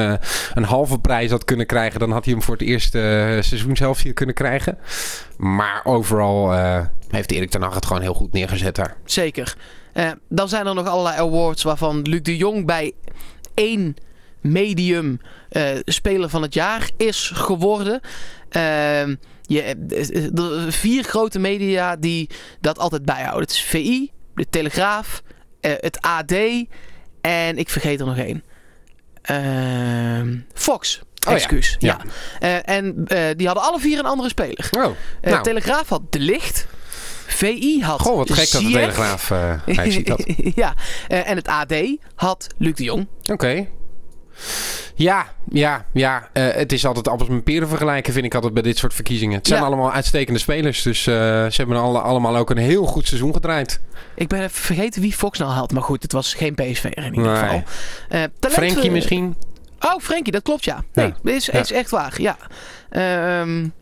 een 0.53 0.63
halve 0.63 0.99
prijs 0.99 1.31
had 1.31 1.45
kunnen 1.45 1.65
krijgen, 1.65 1.99
dan 1.99 2.11
had 2.11 2.25
hij 2.25 2.33
hem 2.33 2.43
voor 2.43 2.53
het 2.53 2.67
eerste 2.67 2.97
uh, 2.97 3.41
seizoenshelft 3.41 4.03
hier 4.03 4.13
kunnen 4.13 4.35
krijgen. 4.35 4.77
Maar 5.37 5.81
overal 5.83 6.53
heeft 7.09 7.31
Erik 7.31 7.49
ten 7.49 7.61
Hag 7.61 7.75
het 7.75 7.85
gewoon 7.85 8.01
heel 8.01 8.13
goed 8.13 8.33
neergezet 8.33 8.75
daar. 8.75 8.95
Zeker. 9.05 9.55
Dan 10.29 10.49
zijn 10.49 10.67
er 10.67 10.75
nog 10.75 10.87
allerlei 10.87 11.19
awards 11.19 11.63
waarvan 11.63 12.01
Luc 12.01 12.21
de 12.21 12.37
Jong 12.37 12.65
bij 12.65 12.93
één 13.53 13.95
medium 14.41 15.19
speler 15.85 16.29
van 16.29 16.41
het 16.41 16.53
jaar 16.53 16.89
is 16.97 17.31
geworden. 17.33 18.01
Ehm, 18.49 19.15
je, 19.41 19.61
eh, 19.61 20.39
er 20.65 20.71
vier 20.73 21.03
grote 21.03 21.39
media 21.39 21.95
die 21.95 22.29
dat 22.61 22.79
altijd 22.79 23.05
bijhouden. 23.05 23.41
Het 23.41 23.51
is 23.51 23.61
VI, 23.61 24.11
de 24.35 24.49
Telegraaf, 24.49 25.21
eh, 25.61 25.71
het 25.77 26.01
AD 26.01 26.33
en 27.21 27.57
ik 27.57 27.69
vergeet 27.69 27.99
er 27.99 28.05
nog 28.05 28.17
één. 28.17 28.44
Ehm, 29.21 30.38
Fox. 30.53 31.01
ja. 31.13 31.31
Excuus. 31.31 31.75
ja. 31.79 31.99
Ja. 32.39 32.63
Eh, 32.63 32.75
en 32.75 33.03
eh, 33.07 33.35
die 33.35 33.45
hadden 33.45 33.65
alle 33.65 33.79
vier 33.79 33.99
een 33.99 34.05
andere 34.05 34.29
speler. 34.29 34.69
Oh, 34.77 34.83
Eh, 35.21 35.31
nou. 35.31 35.44
Telegraaf 35.44 35.89
had 35.89 36.01
De 36.09 36.19
Licht. 36.19 36.67
VI 37.27 37.81
had 37.81 38.01
Goh, 38.01 38.17
wat 38.17 38.31
gek 38.31 38.51
dat 38.51 38.61
de. 38.61 38.71
Telegraaf 38.71 39.29
uh, 39.29 39.53
hij 39.65 39.91
ziet 39.91 40.07
dat. 40.07 40.23
ja, 40.55 40.73
uh, 41.09 41.29
en 41.29 41.35
het 41.35 41.47
AD 41.47 41.73
had 42.15 42.47
Luc 42.57 42.73
de 42.75 42.83
Jong. 42.83 43.07
Oké. 43.21 43.33
Okay. 43.33 43.69
Ja, 44.97 45.25
ja, 45.51 45.85
ja. 45.94 46.29
Uh, 46.33 46.47
het 46.53 46.71
is 46.71 46.85
altijd 46.85 47.07
appels 47.07 47.29
met 47.29 47.44
peren 47.44 47.67
vergelijken, 47.67 48.13
vind 48.13 48.25
ik 48.25 48.35
altijd 48.35 48.53
bij 48.53 48.61
dit 48.63 48.77
soort 48.77 48.94
verkiezingen. 48.94 49.38
Het 49.38 49.47
zijn 49.47 49.59
Ja. 49.59 49.65
allemaal 49.65 49.91
uitstekende 49.91 50.39
spelers, 50.39 50.81
dus 50.81 51.05
uh, 51.07 51.13
ze 51.15 51.53
hebben 51.55 51.77
alle, 51.77 51.99
allemaal 51.99 52.35
ook 52.38 52.49
een 52.49 52.57
heel 52.57 52.85
goed 52.85 53.07
seizoen 53.07 53.33
gedraaid. 53.33 53.79
Ik 54.15 54.27
ben 54.27 54.39
even 54.39 54.51
vergeten 54.51 55.01
wie 55.01 55.13
Fox 55.13 55.39
nou 55.39 55.51
had, 55.51 55.71
maar 55.71 55.83
goed, 55.83 56.01
het 56.03 56.11
was 56.11 56.33
geen 56.33 56.55
PSV 56.55 56.83
in 56.83 57.03
ieder 57.13 57.31
Nee. 57.31 57.35
geval. 57.35 57.63
Uh, 58.11 58.23
Frenkie 58.39 58.91
misschien? 58.91 59.35
Oh, 59.79 59.99
Frenkie, 60.01 60.31
dat 60.31 60.44
klopt 60.44 60.63
ja. 60.65 60.83
Nee, 60.94 61.13
Ja. 61.23 61.31
Is, 61.31 61.49
is 61.49 61.71
echt 61.71 61.89
waar, 61.89 62.21
ja. 62.21 62.37
Um, 63.42 63.73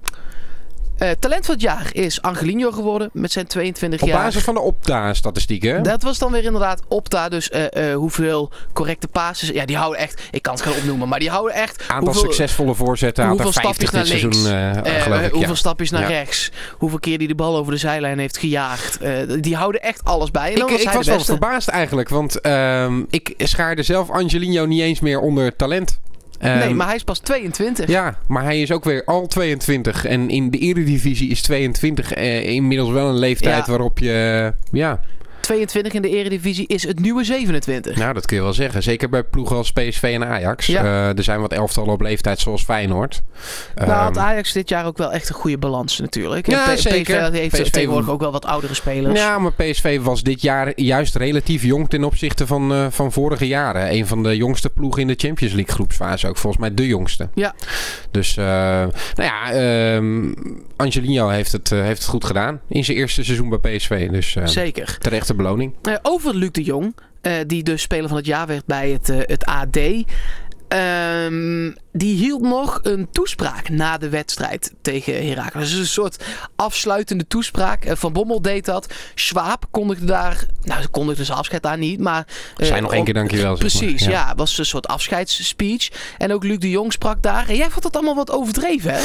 uh, 1.06 1.12
talent 1.20 1.46
van 1.46 1.54
het 1.54 1.64
jaar 1.64 1.90
is 1.92 2.22
Angelino 2.22 2.72
geworden 2.72 3.10
met 3.14 3.32
zijn 3.32 3.48
22 3.48 4.02
Op 4.02 4.08
jaar. 4.08 4.18
Op 4.18 4.24
basis 4.24 4.44
van 4.44 4.54
de 4.54 4.60
Opta-statistieken? 4.60 5.84
Dat 5.84 6.04
was 6.04 6.18
dan 6.18 6.32
weer 6.32 6.44
inderdaad 6.44 6.82
Opta. 6.88 7.30
Dus 7.30 7.50
uh, 7.50 7.64
uh, 7.90 7.96
hoeveel 7.96 8.52
correcte 8.74 9.08
passes. 9.08 9.50
Ja, 9.50 9.66
die 9.66 9.78
houden 9.78 10.00
echt. 10.00 10.22
Ik 10.32 10.42
kan 10.42 10.54
het 10.54 10.64
gaan 10.64 10.74
opnoemen, 10.74 11.08
maar 11.08 11.20
die 11.20 11.30
houden 11.30 11.56
echt. 11.56 11.84
Aantal 11.88 12.14
hoeveel, 12.14 12.22
succesvolle 12.22 12.76
voorzetten. 12.76 13.24
Aantal 13.24 13.46
hoeveel 13.46 13.62
50 13.62 13.92
dit 13.92 14.04
stapjes 14.04 14.32
naar 14.32 14.44
seizoen. 14.44 14.84
links, 14.84 15.04
geloof 15.04 15.22
ik, 15.22 15.32
hoeveel 15.32 15.50
ja. 15.50 15.56
stapjes 15.56 15.90
naar 15.90 16.02
Ja. 16.02 16.08
rechts. 16.08 16.52
Hoeveel 16.78 17.00
keer 17.00 17.18
die 17.18 17.28
de 17.28 17.36
bal 17.36 17.56
over 17.56 17.72
de 17.72 17.78
zijlijn 17.78 18.20
heeft 18.20 18.38
gejaagd. 18.38 19.00
Die 19.40 19.56
houden 19.56 19.82
echt 19.82 20.04
alles 20.04 20.32
bij. 20.32 20.46
En 20.46 20.52
Ik, 20.52 20.58
dan 20.58 20.72
was 20.72 20.82
ik 20.82 20.90
was 20.90 21.08
wel 21.08 21.20
verbaasd 21.20 21.68
eigenlijk, 21.68 22.10
want 22.10 22.46
um, 22.46 23.06
ik 23.10 23.34
schaarde 23.38 23.84
zelf 23.84 24.10
Angelino 24.10 24.66
niet 24.66 24.82
eens 24.82 25.00
meer 25.00 25.20
onder 25.20 25.56
talent. 25.56 26.00
Um, 26.44 26.58
nee, 26.58 26.74
maar 26.74 26.88
hij 26.88 26.96
is 26.96 27.04
pas 27.04 27.20
22. 27.20 27.88
Ja, 27.88 28.18
maar 28.28 28.44
hij 28.44 28.62
is 28.62 28.72
ook 28.72 28.84
weer 28.84 29.04
al 29.06 29.28
22. 29.28 30.06
En 30.06 30.30
in 30.30 30.50
de 30.52 30.58
Eredivisie 30.58 31.30
is 31.30 31.42
22 31.42 32.14
eh, 32.14 32.46
inmiddels 32.46 32.92
wel 32.92 33.08
een 33.10 33.18
leeftijd 33.20 33.66
Ja. 33.66 33.72
waarop 33.72 34.00
je... 34.00 34.54
ja, 34.72 35.00
22 35.46 35.94
in 35.94 36.02
de 36.02 36.10
Eredivisie 36.10 36.68
is 36.68 36.88
het 36.88 37.00
nieuwe 37.00 37.24
27. 37.24 37.96
nou 37.98 38.14
dat 38.14 38.26
kun 38.26 38.36
je 38.38 38.44
wel 38.44 38.54
zeggen. 38.54 38.84
Zeker 38.84 39.10
bij 39.10 39.24
ploegen 39.24 39.56
als 39.56 39.72
PSV 39.72 40.02
en 40.14 40.26
Ajax. 40.28 40.66
Ja. 40.66 40.84
Eh, 40.84 41.18
er 41.18 41.24
zijn 41.24 41.40
wat 41.42 41.52
elftallen 41.54 41.94
op 41.94 42.02
leeftijd 42.02 42.40
zoals 42.40 42.64
Feyenoord. 42.64 43.22
Nou 43.76 43.90
had 43.90 44.18
Ehm, 44.18 44.26
Ajax 44.26 44.52
dit 44.54 44.70
jaar 44.70 44.86
ook 44.86 44.98
wel 44.98 45.12
echt 45.14 45.30
een 45.30 45.36
goede 45.36 45.58
balans 45.58 46.00
natuurlijk. 46.00 46.48
Ja, 46.48 46.70
En 46.70 46.76
P- 46.76 46.80
zeker. 46.80 47.22
PSV 47.30 47.34
heeft 47.40 47.54
PSV 47.62 47.70
tegenwoordig 47.72 48.10
ook 48.10 48.20
wel 48.20 48.32
wat 48.32 48.46
oudere 48.46 48.74
spelers. 48.74 49.20
Ja, 49.20 49.40
maar 49.40 49.54
PSV 49.54 50.00
was 50.02 50.24
dit 50.24 50.42
jaar 50.42 50.72
juist 50.82 51.16
relatief 51.16 51.64
jong 51.64 51.90
ten 51.90 52.04
opzichte 52.04 52.48
van, 52.48 52.74
eh, 52.74 52.86
van 52.90 53.12
vorige 53.12 53.48
jaren. 53.48 53.92
Een 53.94 54.08
van 54.08 54.24
de 54.24 54.36
jongste 54.38 54.70
ploegen 54.70 55.02
in 55.02 55.08
de 55.08 55.16
Champions 55.18 55.54
League 55.54 55.74
groepsfase. 55.74 56.28
Ook 56.28 56.38
volgens 56.38 56.62
mij 56.62 56.74
de 56.74 56.88
jongste. 56.88 57.30
Ja. 57.34 57.54
Dus, 58.12 58.38
uh, 58.38 58.46
nou 58.46 58.92
ja, 59.16 59.54
uh, 60.00 60.32
Angelino 60.76 61.28
heeft 61.30 61.52
het, 61.52 61.70
heeft 61.70 62.00
het 62.02 62.08
goed 62.10 62.26
gedaan 62.26 62.60
in 62.70 62.84
zijn 62.86 62.98
eerste 62.98 63.24
seizoen 63.24 63.50
bij 63.50 63.78
PSV. 63.78 64.10
Dus 64.10 64.36
Zeker. 64.44 64.98
Beloning. 65.36 65.74
Uh, 65.84 65.96
over 66.02 66.36
Luc 66.36 66.52
de 66.52 66.64
Jong, 66.64 66.96
uh, 67.22 67.34
die 67.48 67.64
dus 67.64 67.82
speler 67.82 68.08
van 68.08 68.18
het 68.18 68.26
jaar 68.26 68.48
werd 68.48 68.66
bij 68.66 68.90
het, 68.90 69.10
uh, 69.10 69.18
het 69.22 69.46
AD. 69.46 69.78
Ehm, 70.68 71.72
die 71.92 72.16
hield 72.16 72.42
nog 72.42 72.80
een 72.84 73.08
toespraak 73.12 73.70
na 73.70 73.98
de 73.98 74.10
wedstrijd 74.10 74.74
tegen 74.82 75.28
Heracles. 75.28 75.70
Dus 75.70 75.80
een 75.80 75.86
soort 75.88 76.24
afsluitende 76.56 77.28
toespraak. 77.28 77.86
Eh, 77.86 77.96
Van 77.96 78.14
Bommel 78.14 78.42
deed 78.42 78.66
dat. 78.66 78.94
Schwab 79.16 79.66
kondigde 79.72 80.06
daar... 80.06 80.46
Nou, 80.64 80.82
ze 80.82 80.88
kondigde 80.88 81.24
zijn 81.24 81.38
afscheid 81.38 81.64
daar 81.64 81.78
niet, 81.78 82.00
maar... 82.00 82.28
eh, 82.58 82.66
Zijn 82.68 82.82
nog 82.82 82.94
één 82.94 83.04
keer 83.04 83.14
dankjewel. 83.14 83.58
zeg 83.58 83.72
maar. 83.74 83.80
Precies, 83.80 84.06
ja. 84.06 84.34
was 84.36 84.58
een 84.58 84.66
soort 84.66 84.88
afscheidsspeech. 84.88 85.90
En 86.18 86.34
ook 86.34 86.44
Luc 86.44 86.58
de 86.58 86.70
Jong 86.70 86.92
sprak 86.94 87.22
daar. 87.22 87.50
En 87.50 87.56
jij 87.56 87.70
vond 87.70 87.84
dat 87.84 87.96
allemaal 87.96 88.16
wat 88.16 88.32
overdreven, 88.32 88.94
hè? 88.94 89.04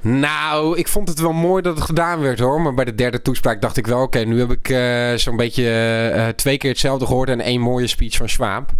Nou, 0.00 0.78
ik 0.78 0.88
vond 0.88 1.08
het 1.08 1.20
wel 1.20 1.32
mooi 1.32 1.62
dat 1.62 1.76
het 1.76 1.84
gedaan 1.84 2.20
werd 2.20 2.38
hoor. 2.38 2.60
Maar 2.60 2.74
bij 2.74 2.84
de 2.84 2.94
derde 2.94 3.22
toespraak 3.22 3.60
dacht 3.62 3.76
ik 3.76 3.86
wel, 3.86 4.02
oké, 4.02 4.18
nu 4.18 4.38
heb 4.38 4.50
ik 4.50 4.68
eh, 4.68 5.14
zo'n 5.14 5.36
beetje 5.36 6.32
twee 6.36 6.56
keer 6.56 6.70
hetzelfde 6.70 7.06
gehoord 7.06 7.28
en 7.28 7.40
één 7.40 7.60
mooie 7.60 7.86
speech 7.86 8.16
van 8.16 8.28
Schwab. 8.28 8.70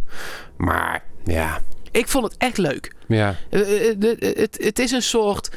Maar 0.57 1.03
ja, 1.25 1.61
Ik 1.91 2.09
vond 2.09 2.25
het 2.25 2.35
echt 2.39 2.59
leuk. 2.59 2.93
ja. 3.09 3.37
Eh, 3.51 3.61
eh, 3.61 4.03
eh, 4.03 4.37
het, 4.37 4.59
het 4.63 4.79
is 4.79 4.91
een 4.91 5.03
soort. 5.03 5.51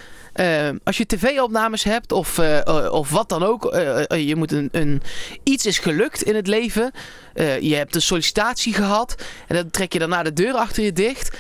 als 0.84 0.98
je 0.98 1.06
tv-opnames 1.06 1.84
hebt 1.84 2.12
of, 2.12 2.40
of 2.92 3.10
wat 3.10 3.30
dan 3.30 3.44
ook. 3.44 3.64
je 4.10 4.34
moet 4.36 4.52
een, 4.52 4.70
een, 4.72 5.02
iets 5.44 5.66
is 5.66 5.80
gelukt 5.80 6.22
in 6.22 6.36
het 6.36 6.48
leven. 6.48 6.92
je 7.62 7.76
hebt 7.76 7.96
een 7.96 8.02
sollicitatie 8.02 8.74
gehad. 8.74 9.16
En 9.48 9.56
dan 9.56 9.70
trek 9.72 9.94
je 9.94 10.00
daarna 10.00 10.24
de 10.24 10.34
deur 10.34 10.54
achter 10.54 10.84
je 10.84 10.94
dicht. 10.94 11.38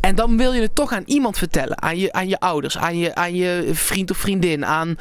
En 0.00 0.14
dan 0.14 0.36
wil 0.36 0.52
je 0.52 0.60
het 0.60 0.74
toch 0.74 0.92
aan 0.92 1.02
iemand 1.06 1.38
vertellen. 1.38 1.82
Aan 1.82 1.98
je, 1.98 2.12
aan 2.12 2.28
je 2.28 2.40
ouders, 2.40 2.78
aan 2.78 2.98
je, 2.98 3.14
aan 3.14 3.34
je 3.34 3.70
vriend 3.72 4.10
of 4.10 4.16
vriendin, 4.16 4.64
aan 4.66 4.98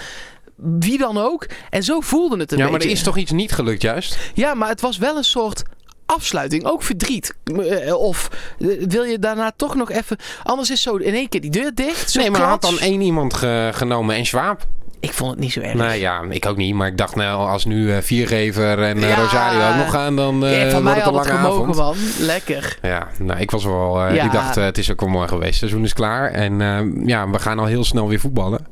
wie 0.55 0.97
dan 0.97 1.17
ook. 1.17 1.47
En 1.69 1.83
zo 1.83 1.99
voelde 1.99 2.37
het 2.37 2.51
een 2.51 2.57
Ja, 2.57 2.63
maar 2.63 2.73
beetje. 2.73 2.87
er 2.87 2.93
is 2.95 3.03
toch 3.03 3.17
iets 3.17 3.31
niet 3.31 3.51
gelukt 3.51 3.81
juist? 3.81 4.17
Ja, 4.33 4.53
maar 4.53 4.69
het 4.69 4.81
was 4.81 4.97
wel 4.97 5.17
een 5.17 5.23
soort 5.23 5.63
afsluiting. 6.05 6.65
Ook 6.65 6.83
verdriet. 6.83 7.35
Eh, 7.43 7.93
Of 7.95 8.29
eh, 8.59 8.67
wil 8.87 9.03
je 9.03 9.19
daarna 9.19 9.51
toch 9.55 9.75
nog 9.75 9.91
even... 9.91 10.17
Anders 10.43 10.69
is 10.69 10.81
zo 10.81 10.95
in 10.95 11.13
één 11.13 11.29
keer 11.29 11.41
die 11.41 11.49
deur 11.51 11.73
dicht. 11.73 12.15
Nee, 12.15 12.31
maar 12.31 12.41
had 12.41 12.61
dan 12.61 12.79
één 12.79 13.01
iemand 13.01 13.33
ge- 13.33 13.69
genomen 13.73 14.15
en 14.15 14.25
Schwab. 14.25 14.67
Ik 15.05 15.13
vond 15.13 15.31
het 15.31 15.39
niet 15.39 15.51
zo 15.51 15.59
erg. 15.59 15.73
Nou 15.73 15.93
ja, 15.93 16.21
ik 16.29 16.45
ook 16.45 16.57
niet. 16.57 16.73
Maar 16.75 16.87
ik 16.87 16.97
dacht 16.97 17.15
nou, 17.15 17.49
als 17.49 17.65
nu 17.65 17.91
eh, 17.91 17.97
Viergever 18.01 18.83
en 18.83 19.03
eh, 19.03 19.09
Ja. 19.09 19.15
Rosario 19.15 19.69
ook 19.69 19.75
nog 19.75 19.91
gaan, 19.91 20.15
dan 20.15 20.45
eh 20.45 20.63
Ja, 20.63 20.69
van 20.69 20.81
wordt 20.83 20.97
het 20.97 21.07
een 21.07 21.13
lange 21.13 21.27
gemogen, 21.29 21.61
avond. 21.61 21.75
man. 21.75 21.95
Lekker. 22.25 22.77
Ja, 22.81 23.07
nou, 23.19 23.39
ik 23.39 23.51
was 23.51 23.63
wel. 23.65 24.01
eh, 24.05 24.15
Ja. 24.15 24.23
Ik 24.25 24.31
dacht, 24.31 24.57
eh, 24.57 24.63
het 24.63 24.77
is 24.77 24.91
ook 24.91 24.99
wel 24.99 25.09
mooi 25.09 25.27
geweest. 25.27 25.49
Het 25.49 25.59
seizoen 25.59 25.83
is 25.83 25.93
klaar. 25.93 26.31
En 26.31 26.61
eh, 26.61 27.07
ja, 27.07 27.29
we 27.29 27.39
gaan 27.39 27.59
al 27.59 27.65
heel 27.65 27.83
snel 27.83 28.07
weer 28.07 28.19
voetballen. 28.19 28.67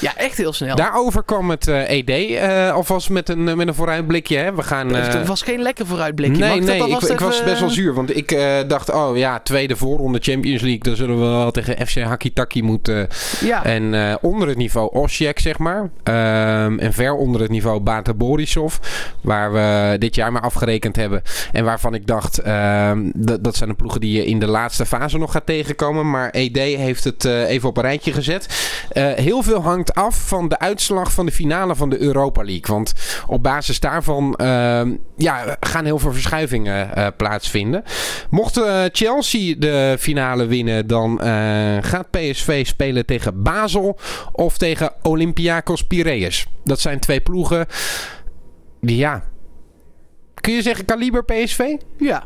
Ja, 0.00 0.16
echt 0.16 0.36
heel 0.36 0.52
snel. 0.52 0.76
Daarover 0.76 1.24
kwam 1.24 1.50
het 1.50 1.68
eh, 1.68 1.90
ED 1.98 2.10
eh, 2.10 2.72
alvast 2.72 3.10
met 3.10 3.28
een, 3.28 3.44
met 3.56 3.68
een 3.68 3.74
vooruitblikje. 3.74 4.36
Hè. 4.36 4.54
We 4.54 4.62
gaan. 4.62 4.94
eh, 4.96 5.06
het 5.14 5.26
was 5.26 5.42
geen 5.42 5.62
lekker 5.62 5.86
vooruitblikje. 5.86 6.44
Nee, 6.44 6.56
ik 6.56 6.62
nee, 6.64 6.76
ik, 6.76 6.82
alvast 6.82 7.10
ik 7.10 7.20
was 7.20 7.34
even- 7.34 7.44
best 7.44 7.60
wel 7.60 7.68
zuur. 7.70 7.94
Want 7.94 8.16
ik 8.16 8.30
eh, 8.32 8.54
dacht, 8.66 8.92
oh 8.92 9.16
ja, 9.16 9.40
tweede 9.40 9.76
voorronde 9.76 10.18
Champions 10.22 10.60
League. 10.62 10.80
Dan 10.82 10.96
zullen 10.96 11.20
we 11.20 11.26
wel 11.26 11.50
tegen 11.50 11.86
FC 11.86 11.98
Hakitaki 12.00 12.62
moeten. 12.62 13.08
Ja, 13.40 13.64
En 13.64 13.94
eh, 13.94 14.14
onder 14.20 14.48
het 14.48 14.56
niveau 14.56 14.90
Osijek, 14.92 15.38
zeg 15.38 15.58
maar. 15.58 15.71
Ehm, 16.02 16.78
en 16.78 16.92
ver 16.92 17.14
onder 17.14 17.40
het 17.40 17.50
niveau 17.50 17.80
Bata 17.80 18.14
Borisov. 18.14 18.76
Waar 19.20 19.52
we 19.52 19.96
dit 19.98 20.14
jaar 20.14 20.32
maar 20.32 20.42
afgerekend 20.42 20.96
hebben. 20.96 21.22
En 21.52 21.64
waarvan 21.64 21.94
ik 21.94 22.06
dacht, 22.06 22.38
ehm, 22.38 23.10
dat, 23.14 23.56
zijn 23.56 23.68
de 23.68 23.74
ploegen 23.74 24.00
die 24.00 24.16
je 24.16 24.26
in 24.26 24.38
de 24.38 24.46
laatste 24.46 24.86
fase 24.86 25.18
nog 25.18 25.32
gaat 25.32 25.46
tegenkomen. 25.46 26.10
Maar 26.10 26.30
ED 26.30 26.56
heeft 26.56 27.04
het 27.04 27.24
eh, 27.24 27.48
even 27.48 27.68
op 27.68 27.76
een 27.76 27.82
rijtje 27.82 28.12
gezet. 28.12 28.46
Eh, 28.90 29.12
heel 29.12 29.42
veel 29.42 29.62
hangt 29.62 29.94
af 29.94 30.28
van 30.28 30.48
de 30.48 30.58
uitslag 30.58 31.12
van 31.12 31.26
de 31.26 31.32
finale 31.32 31.76
van 31.76 31.90
de 31.90 32.00
Europa 32.00 32.42
League. 32.42 32.74
Want 32.74 32.92
op 33.26 33.42
basis 33.42 33.80
daarvan 33.80 34.34
ehm, 34.34 34.92
ja, 35.16 35.56
gaan 35.60 35.84
heel 35.84 35.98
veel 35.98 36.12
verschuivingen 36.12 36.94
eh, 36.94 37.06
plaatsvinden. 37.16 37.84
Mocht 38.30 38.60
Chelsea 38.92 39.54
de 39.58 39.96
finale 39.98 40.46
winnen, 40.46 40.86
dan 40.86 41.20
gaat 41.82 42.10
PSV 42.10 42.66
spelen 42.66 43.06
tegen 43.06 43.42
Basel 43.42 43.98
of 44.32 44.58
tegen 44.58 44.92
Piraeus. 45.88 46.46
Dat 46.64 46.80
zijn 46.80 47.00
twee 47.00 47.20
ploegen 47.20 47.66
ja. 48.80 49.24
Kun 50.34 50.52
je 50.54 50.62
zeggen 50.62 50.84
kaliber 50.84 51.24
PSV? 51.24 51.76
ja. 51.98 52.24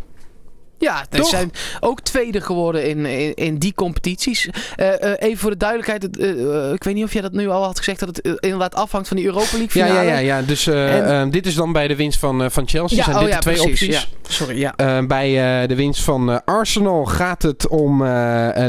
Ja, 0.78 1.04
ze 1.12 1.24
zijn 1.24 1.50
ook 1.80 2.00
tweede 2.00 2.40
geworden 2.40 2.88
in, 2.88 3.06
in, 3.06 3.34
in 3.34 3.58
die 3.58 3.74
competities. 3.74 4.48
Eh, 4.76 5.02
eh, 5.02 5.14
even 5.18 5.38
voor 5.38 5.50
de 5.50 5.56
duidelijkheid. 5.56 6.18
eh, 6.18 6.72
ik 6.72 6.84
weet 6.84 6.94
niet 6.94 7.04
of 7.04 7.12
jij 7.12 7.22
dat 7.22 7.32
nu 7.32 7.48
al 7.48 7.62
had 7.64 7.78
gezegd. 7.78 8.00
Dat 8.00 8.08
het 8.16 8.36
inderdaad 8.40 8.74
afhangt 8.74 9.08
van 9.08 9.16
die 9.16 9.26
Europa 9.26 9.56
League 9.56 9.70
finale. 9.70 9.92
ja, 9.94 10.02
ja, 10.02 10.18
ja. 10.18 10.42
Dus 10.42 10.66
eh, 10.66 10.96
En- 10.96 11.26
eh, 11.26 11.30
dit 11.32 11.46
is 11.46 11.54
dan 11.54 11.72
bij 11.72 11.88
de 11.88 11.96
winst 11.96 12.18
van, 12.18 12.50
van 12.50 12.68
Chelsea. 12.68 12.96
Ja, 12.98 13.04
zijn 13.04 13.16
oh 13.16 13.22
dit 13.22 13.30
ja, 13.30 13.36
de 13.36 13.42
twee 13.42 13.54
precies. 13.56 13.70
opties? 13.88 14.08
Ja. 14.22 14.32
Sorry, 14.32 14.58
ja. 14.58 15.02
Bij 15.06 15.66
de 15.66 15.74
winst 15.74 16.02
van 16.02 16.44
Arsenal 16.44 17.04
gaat 17.04 17.42
het 17.42 17.68
om 17.68 17.98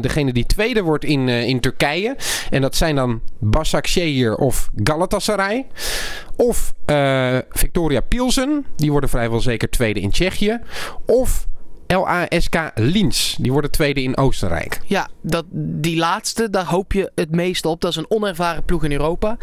degene 0.01 0.33
die 0.33 0.45
tweede 0.45 0.81
wordt 0.81 1.03
in, 1.03 1.29
in 1.29 1.59
Turkije. 1.59 2.15
En 2.49 2.61
dat 2.61 2.75
zijn 2.75 2.95
dan 2.95 3.21
Başakşehir 3.39 4.35
of 4.35 4.69
Galatasaray. 4.83 5.65
Of 6.35 6.73
Victoria 7.49 7.99
Pilsen. 8.01 8.65
Die 8.75 8.91
worden 8.91 9.09
vrijwel 9.09 9.39
zeker 9.39 9.69
tweede 9.69 9.99
in 9.99 10.11
Tsjechië. 10.11 10.59
Of 11.05 11.47
LASK 11.87 12.71
Linz. 12.75 13.35
Die 13.35 13.51
worden 13.51 13.71
tweede 13.71 14.03
in 14.03 14.17
Oostenrijk. 14.17 14.79
Ja, 14.85 15.07
dat, 15.21 15.45
die 15.51 15.97
laatste, 15.97 16.49
daar 16.49 16.65
hoop 16.65 16.93
je 16.93 17.11
het 17.15 17.31
meest 17.31 17.65
op. 17.65 17.81
Dat 17.81 17.91
is 17.91 17.97
een 17.97 18.11
onervaren 18.11 18.63
ploeg 18.63 18.83
in 18.83 18.91
Europa. 18.91 19.37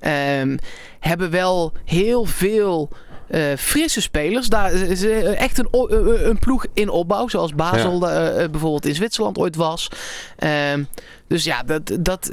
Ehm, 0.00 0.56
hebben 1.00 1.30
wel 1.30 1.72
heel 1.84 2.24
veel 2.24 2.90
eh, 3.30 3.42
frisse 3.56 4.00
spelers. 4.00 4.48
Daar 4.48 4.72
is 4.72 5.02
eh, 5.02 5.40
echt 5.40 5.58
een, 5.58 5.68
eh, 5.70 6.26
een 6.26 6.38
ploeg 6.38 6.66
in 6.74 6.88
opbouw. 6.88 7.28
Zoals 7.28 7.54
Basel 7.54 7.98
bijvoorbeeld 8.50 8.86
in 8.86 8.94
Zwitserland 8.94 9.38
ooit 9.38 9.56
was. 9.56 9.88
Ehm, 10.36 10.84
dus 11.26 11.44
ja, 11.44 11.62
dat, 11.62 11.96
dat, 12.00 12.30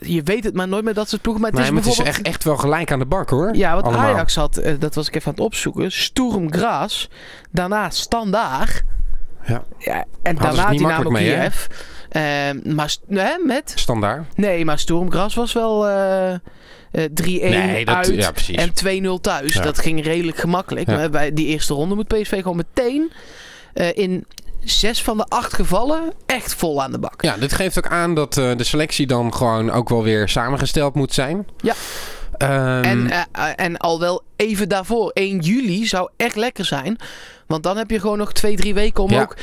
je 0.00 0.22
weet 0.22 0.44
het 0.44 0.54
maar 0.54 0.68
nooit 0.68 0.84
met 0.84 0.94
dat 0.94 1.08
soort 1.08 1.22
ploegen. 1.22 1.42
Maar 1.42 1.52
het 1.52 1.60
Nee, 1.60 1.68
is 1.68 1.74
maar 1.74 1.82
het 1.82 1.90
is 1.90 1.96
bijvoorbeeld... 1.96 2.26
echt, 2.26 2.34
echt 2.34 2.44
wel 2.44 2.56
gelijk 2.56 2.92
aan 2.92 2.98
de 2.98 3.06
bak 3.06 3.30
hoor. 3.30 3.56
Ja, 3.56 3.74
wat 3.74 3.84
Allemaal. 3.84 4.14
Ajax 4.14 4.34
had, 4.34 4.62
dat 4.78 4.94
was 4.94 5.08
ik 5.08 5.14
even 5.14 5.26
aan 5.26 5.34
het 5.34 5.44
opzoeken. 5.44 5.92
Sturm 5.92 6.52
Graz. 6.52 7.06
Daarna 7.50 7.90
Standaard. 7.90 8.84
Ja. 9.46 9.64
Ja, 9.78 10.04
en 10.22 10.36
ze 10.36 10.42
daarna 10.42 11.10
mee, 11.10 11.28
hè? 11.28 11.40
Kiev. 11.40 11.66
Ehm, 12.08 12.74
maar 12.74 12.96
nee, 13.06 13.38
met... 13.44 13.72
Standaard. 13.74 14.36
Nee, 14.36 14.64
maar 14.64 14.78
Stormgras 14.78 15.34
was 15.34 15.52
wel 15.52 15.88
eh, 15.88 16.32
eh, 16.32 16.40
3-1 16.92 17.12
Nee, 17.24 17.84
dat, 17.84 17.94
uit 17.94 18.46
ja, 18.46 18.62
en 18.84 19.04
2-0 19.04 19.20
thuis. 19.20 19.54
Ja. 19.54 19.62
Dat 19.62 19.78
ging 19.78 20.04
redelijk 20.04 20.36
gemakkelijk. 20.36 20.90
Ja. 20.90 20.96
Maar 20.96 21.10
bij 21.10 21.32
die 21.32 21.46
eerste 21.46 21.74
ronde 21.74 21.94
moet 21.94 22.08
PSV 22.08 22.36
gewoon 22.42 22.56
meteen 22.56 23.12
eh, 23.74 23.96
in 23.96 24.26
zes 24.64 25.02
van 25.02 25.16
de 25.16 25.24
acht 25.28 25.52
gevallen 25.52 26.12
echt 26.26 26.54
vol 26.54 26.82
aan 26.82 26.92
de 26.92 26.98
bak. 26.98 27.22
Ja, 27.22 27.36
dit 27.36 27.52
geeft 27.52 27.78
ook 27.78 27.86
aan 27.86 28.14
dat 28.14 28.36
eh, 28.36 28.56
de 28.56 28.64
selectie 28.64 29.06
dan 29.06 29.34
gewoon 29.34 29.70
ook 29.70 29.88
wel 29.88 30.02
weer 30.02 30.28
samengesteld 30.28 30.94
moet 30.94 31.14
zijn. 31.14 31.46
Ja. 31.62 31.74
Ehm, 32.38 32.84
En, 32.84 33.10
eh, 33.10 33.20
eh, 33.32 33.50
en 33.56 33.76
al 33.76 34.00
wel 34.00 34.22
even 34.36 34.68
daarvoor, 34.68 35.10
1 35.14 35.38
juli 35.38 35.86
zou 35.86 36.08
echt 36.16 36.36
lekker 36.36 36.64
zijn. 36.64 36.96
Want 37.46 37.62
dan 37.62 37.76
heb 37.76 37.90
je 37.90 38.00
gewoon 38.00 38.18
nog 38.18 38.32
twee, 38.32 38.56
drie 38.56 38.74
weken 38.74 39.02
om 39.02 39.10
Ja. 39.10 39.20
ook... 39.22 39.36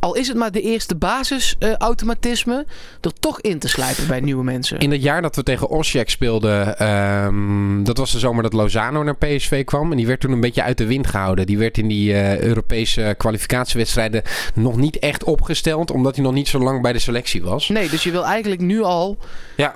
Al 0.00 0.14
is 0.14 0.28
het 0.28 0.36
maar 0.36 0.52
de 0.52 0.60
eerste 0.60 0.94
basisautomatisme... 0.96 2.66
er 3.00 3.12
toch 3.20 3.40
in 3.40 3.58
te 3.58 3.68
slijpen 3.68 4.06
bij 4.06 4.20
nieuwe 4.20 4.44
mensen. 4.44 4.78
In 4.78 4.90
het 4.90 5.02
jaar 5.02 5.22
dat 5.22 5.36
we 5.36 5.42
tegen 5.42 5.68
Osijek 5.68 6.10
speelden, 6.10 6.78
ehm, 6.78 7.82
dat 7.84 7.96
was 7.96 8.12
de 8.12 8.18
zomer 8.18 8.42
dat 8.42 8.52
Lozano 8.52 9.02
naar 9.02 9.16
PSV 9.16 9.64
kwam. 9.64 9.90
En 9.90 9.96
die 9.96 10.06
werd 10.06 10.20
toen 10.20 10.32
een 10.32 10.40
beetje 10.40 10.62
uit 10.62 10.78
de 10.78 10.86
wind 10.86 11.06
gehouden. 11.06 11.46
Die 11.46 11.58
werd 11.58 11.78
in 11.78 11.88
die 11.88 12.12
eh, 12.12 12.38
Europese 12.40 13.14
kwalificatiewedstrijden 13.18 14.22
nog 14.54 14.76
niet 14.76 14.98
echt 14.98 15.24
opgesteld, 15.24 15.90
omdat 15.90 16.14
hij 16.14 16.24
nog 16.24 16.32
niet 16.32 16.48
zo 16.48 16.58
lang 16.58 16.82
bij 16.82 16.92
de 16.92 16.98
selectie 16.98 17.42
was. 17.42 17.68
Nee, 17.68 17.88
dus 17.88 18.02
je 18.02 18.10
wil 18.10 18.24
eigenlijk 18.24 18.60
nu 18.60 18.82
al 18.82 19.18
Ja, 19.56 19.74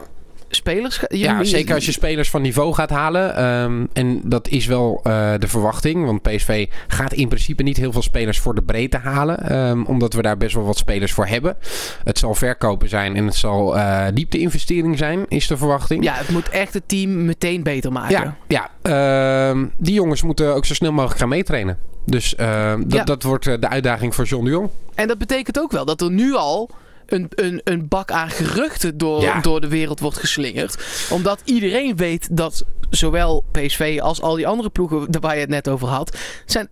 spelers... 0.48 1.00
je- 1.08 1.18
ja 1.18 1.44
zeker 1.44 1.74
als 1.74 1.86
je 1.86 1.92
spelers 1.92 2.30
van 2.30 2.42
niveau 2.42 2.72
gaat 2.74 2.90
halen. 2.90 3.36
Ehm, 3.36 3.86
en 3.92 4.20
dat 4.24 4.48
is 4.48 4.66
wel 4.66 5.00
eh, 5.02 5.32
de 5.38 5.48
verwachting, 5.48 6.04
want 6.04 6.22
PSV 6.22 6.68
gaat 6.88 7.12
in 7.12 7.28
principe 7.28 7.62
niet 7.62 7.76
heel 7.76 7.92
veel 7.92 8.02
spelers 8.02 8.38
voor 8.38 8.54
de 8.54 8.62
breedte 8.62 8.98
halen. 8.98 9.38
ehm, 9.48 9.82
omdat 9.82 10.12
we 10.12 10.22
daar 10.22 10.36
best 10.36 10.54
wel 10.54 10.64
wat 10.64 10.76
spelers 10.78 11.12
voor 11.12 11.26
hebben. 11.26 11.56
Het 12.04 12.18
zal 12.18 12.34
verkopen 12.34 12.88
zijn 12.88 13.16
en 13.16 13.24
het 13.26 13.34
zal 13.34 13.76
eh 13.78 14.06
diepte-investering 14.14 14.98
zijn, 14.98 15.24
is 15.28 15.46
de 15.46 15.56
verwachting. 15.56 16.04
Ja, 16.04 16.14
het 16.14 16.28
moet 16.28 16.48
echt 16.48 16.74
het 16.74 16.82
team 16.88 17.24
meteen 17.24 17.62
beter 17.62 17.92
maken. 17.92 18.36
Ja, 18.48 18.70
ja 18.82 19.48
ehm, 19.50 19.66
die 19.76 19.94
jongens 19.94 20.22
moeten 20.22 20.54
ook 20.54 20.64
zo 20.64 20.74
snel 20.74 20.92
mogelijk 20.92 21.18
gaan 21.20 21.28
meetrainen. 21.28 21.78
Dus 22.06 22.34
dat, 22.34 22.84
Ja. 22.88 23.04
dat 23.04 23.22
wordt 23.22 23.46
eh, 23.46 23.54
de 23.60 23.68
uitdaging 23.68 24.14
voor 24.14 24.24
John 24.24 24.44
de 24.44 24.50
Jong. 24.50 24.68
En 24.94 25.08
dat 25.08 25.18
betekent 25.18 25.58
ook 25.58 25.72
wel 25.72 25.84
dat 25.84 26.00
er 26.00 26.10
nu 26.10 26.34
al 26.34 26.70
een, 27.06 27.26
een, 27.34 27.60
een 27.64 27.88
bak 27.88 28.10
aan 28.10 28.30
geruchten 28.30 28.98
door, 28.98 29.20
Ja. 29.22 29.40
door 29.40 29.60
de 29.60 29.68
wereld 29.68 30.00
wordt 30.00 30.18
geslingerd. 30.18 30.76
Omdat 31.10 31.40
iedereen 31.44 31.96
weet 31.96 32.36
dat 32.36 32.64
zowel 32.90 33.44
PSV 33.52 33.98
als 34.02 34.20
al 34.20 34.34
die 34.34 34.46
andere 34.46 34.70
ploegen 34.70 35.20
waar 35.20 35.34
je 35.34 35.40
het 35.40 35.48
net 35.50 35.68
over 35.68 35.88
had, 35.88 36.16
zijn 36.46 36.68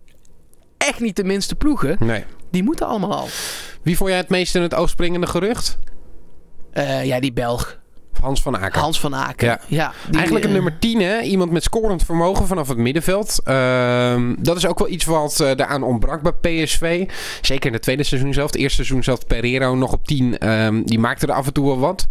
echt 0.78 1.00
niet 1.00 1.16
de 1.16 1.24
minste 1.24 1.54
ploegen. 1.54 1.96
Nee. 2.00 2.24
Die 2.50 2.62
moeten 2.62 2.86
allemaal 2.86 3.14
al. 3.16 3.28
Wie 3.82 3.96
vond 3.96 4.10
jij 4.10 4.18
het 4.18 4.28
meest 4.28 4.54
in 4.54 4.62
het 4.62 4.74
oog 4.74 4.88
springende 4.88 5.26
gerucht? 5.26 5.78
Eh, 6.72 7.04
ja, 7.04 7.20
die 7.20 7.32
Belg. 7.32 7.80
Hans 8.20 8.42
van 8.42 8.56
Aken. 8.56 8.80
Hans 8.80 9.00
van 9.00 9.14
Aken. 9.14 9.46
Ja. 9.46 9.60
Ja. 9.66 9.92
die, 10.06 10.14
Eigenlijk 10.14 10.44
een 10.44 10.50
eh, 10.50 10.56
nummer 10.56 10.78
10, 10.78 11.00
hè? 11.00 11.20
Iemand 11.20 11.50
met 11.50 11.62
scorend 11.62 12.02
vermogen 12.02 12.46
vanaf 12.46 12.68
het 12.68 12.78
middenveld. 12.78 13.40
Ehm, 13.44 14.34
dat 14.38 14.56
is 14.56 14.66
ook 14.66 14.78
wel 14.78 14.88
iets 14.88 15.04
wat 15.04 15.38
uh, 15.40 15.50
daaraan 15.56 15.82
ontbrak 15.82 16.22
bij 16.22 16.32
PSV. 16.32 17.08
Zeker 17.40 17.66
in 17.66 17.72
het 17.72 17.82
tweede 17.82 18.02
seizoen 18.02 18.32
zelf. 18.32 18.46
Het 18.46 18.60
eerste 18.60 18.74
seizoen 18.74 19.02
zelf 19.02 19.26
Pereiro 19.26 19.74
nog 19.74 19.92
op 19.92 20.06
10. 20.06 20.48
Um, 20.48 20.86
die 20.86 20.98
maakte 20.98 21.26
er 21.26 21.32
af 21.32 21.46
en 21.46 21.52
toe 21.52 21.66
wel 21.66 21.78
wat. 21.78 22.08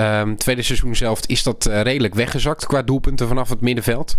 Um, 0.00 0.36
tweede 0.36 0.62
seizoen 0.62 0.96
zelf 0.96 1.20
is 1.26 1.42
dat 1.42 1.66
uh, 1.68 1.80
redelijk 1.80 2.14
weggezakt 2.14 2.66
qua 2.66 2.82
doelpunten 2.82 3.28
vanaf 3.28 3.48
het 3.48 3.60
middenveld. 3.60 4.16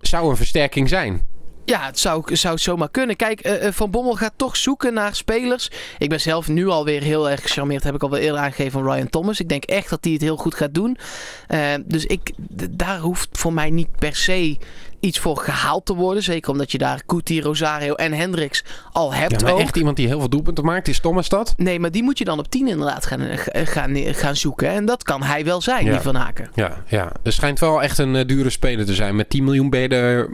Zou 0.00 0.30
een 0.30 0.36
versterking 0.36 0.88
zijn. 0.88 1.31
Ja, 1.64 1.86
het 1.86 1.98
zou, 1.98 2.36
zou 2.36 2.58
zomaar 2.58 2.90
kunnen. 2.90 3.16
Kijk, 3.16 3.46
uh, 3.46 3.70
Van 3.70 3.90
Bommel 3.90 4.14
gaat 4.14 4.32
toch 4.36 4.56
zoeken 4.56 4.94
naar 4.94 5.14
spelers. 5.14 5.70
Ik 5.98 6.08
ben 6.08 6.20
zelf 6.20 6.48
nu 6.48 6.68
alweer 6.68 7.02
heel 7.02 7.30
erg 7.30 7.42
gecharmeerd. 7.42 7.84
Heb 7.84 7.94
ik 7.94 8.02
al 8.02 8.10
wel 8.10 8.18
eerder 8.18 8.40
aangegeven 8.40 8.72
van 8.72 8.92
Ryan 8.92 9.08
Thomas. 9.08 9.40
Ik 9.40 9.48
denk 9.48 9.64
echt 9.64 9.90
dat 9.90 10.04
hij 10.04 10.12
het 10.12 10.22
heel 10.22 10.36
goed 10.36 10.54
gaat 10.54 10.74
doen. 10.74 10.98
Uh, 11.48 11.60
dus 11.84 12.06
ik, 12.06 12.30
daar 12.70 12.98
hoeft 12.98 13.28
voor 13.32 13.52
mij 13.52 13.70
niet 13.70 13.96
per 13.98 14.16
se 14.16 14.58
iets 15.00 15.18
voor 15.18 15.36
gehaald 15.36 15.86
te 15.86 15.94
worden. 15.94 16.22
Zeker 16.22 16.50
omdat 16.50 16.72
je 16.72 16.78
daar 16.78 17.02
Kuti, 17.06 17.40
Rosario 17.40 17.94
en 17.94 18.12
Hendricks 18.12 18.64
al 18.92 19.14
hebt. 19.14 19.40
Ja, 19.40 19.46
maar 19.46 19.52
ook. 19.52 19.60
echt 19.60 19.76
iemand 19.76 19.96
die 19.96 20.06
heel 20.06 20.18
veel 20.18 20.28
doelpunten 20.28 20.64
maakt, 20.64 20.88
is 20.88 21.00
Thomas 21.00 21.28
dat? 21.28 21.54
Nee, 21.56 21.80
maar 21.80 21.90
die 21.90 22.02
moet 22.02 22.18
je 22.18 22.24
dan 22.24 22.38
op 22.38 22.48
10 22.48 22.68
inderdaad 22.68 23.06
gaan, 23.06 23.20
gaan, 23.52 23.96
gaan 23.96 24.36
zoeken. 24.36 24.68
En 24.68 24.84
dat 24.84 25.02
kan 25.02 25.22
hij 25.22 25.44
wel 25.44 25.60
zijn, 25.60 25.84
ja. 25.84 25.90
die 25.90 26.00
Van 26.00 26.14
Haken. 26.14 26.50
Ja, 26.54 26.82
ja, 26.86 27.12
er 27.22 27.32
schijnt 27.32 27.58
wel 27.58 27.82
echt 27.82 27.98
een 27.98 28.26
dure 28.26 28.50
speler 28.50 28.86
te 28.86 28.94
zijn. 28.94 29.16
Met 29.16 29.30
10 29.30 29.44
miljoen 29.44 29.70
ben 29.70 29.80
je 29.80 29.88
er 29.88 30.28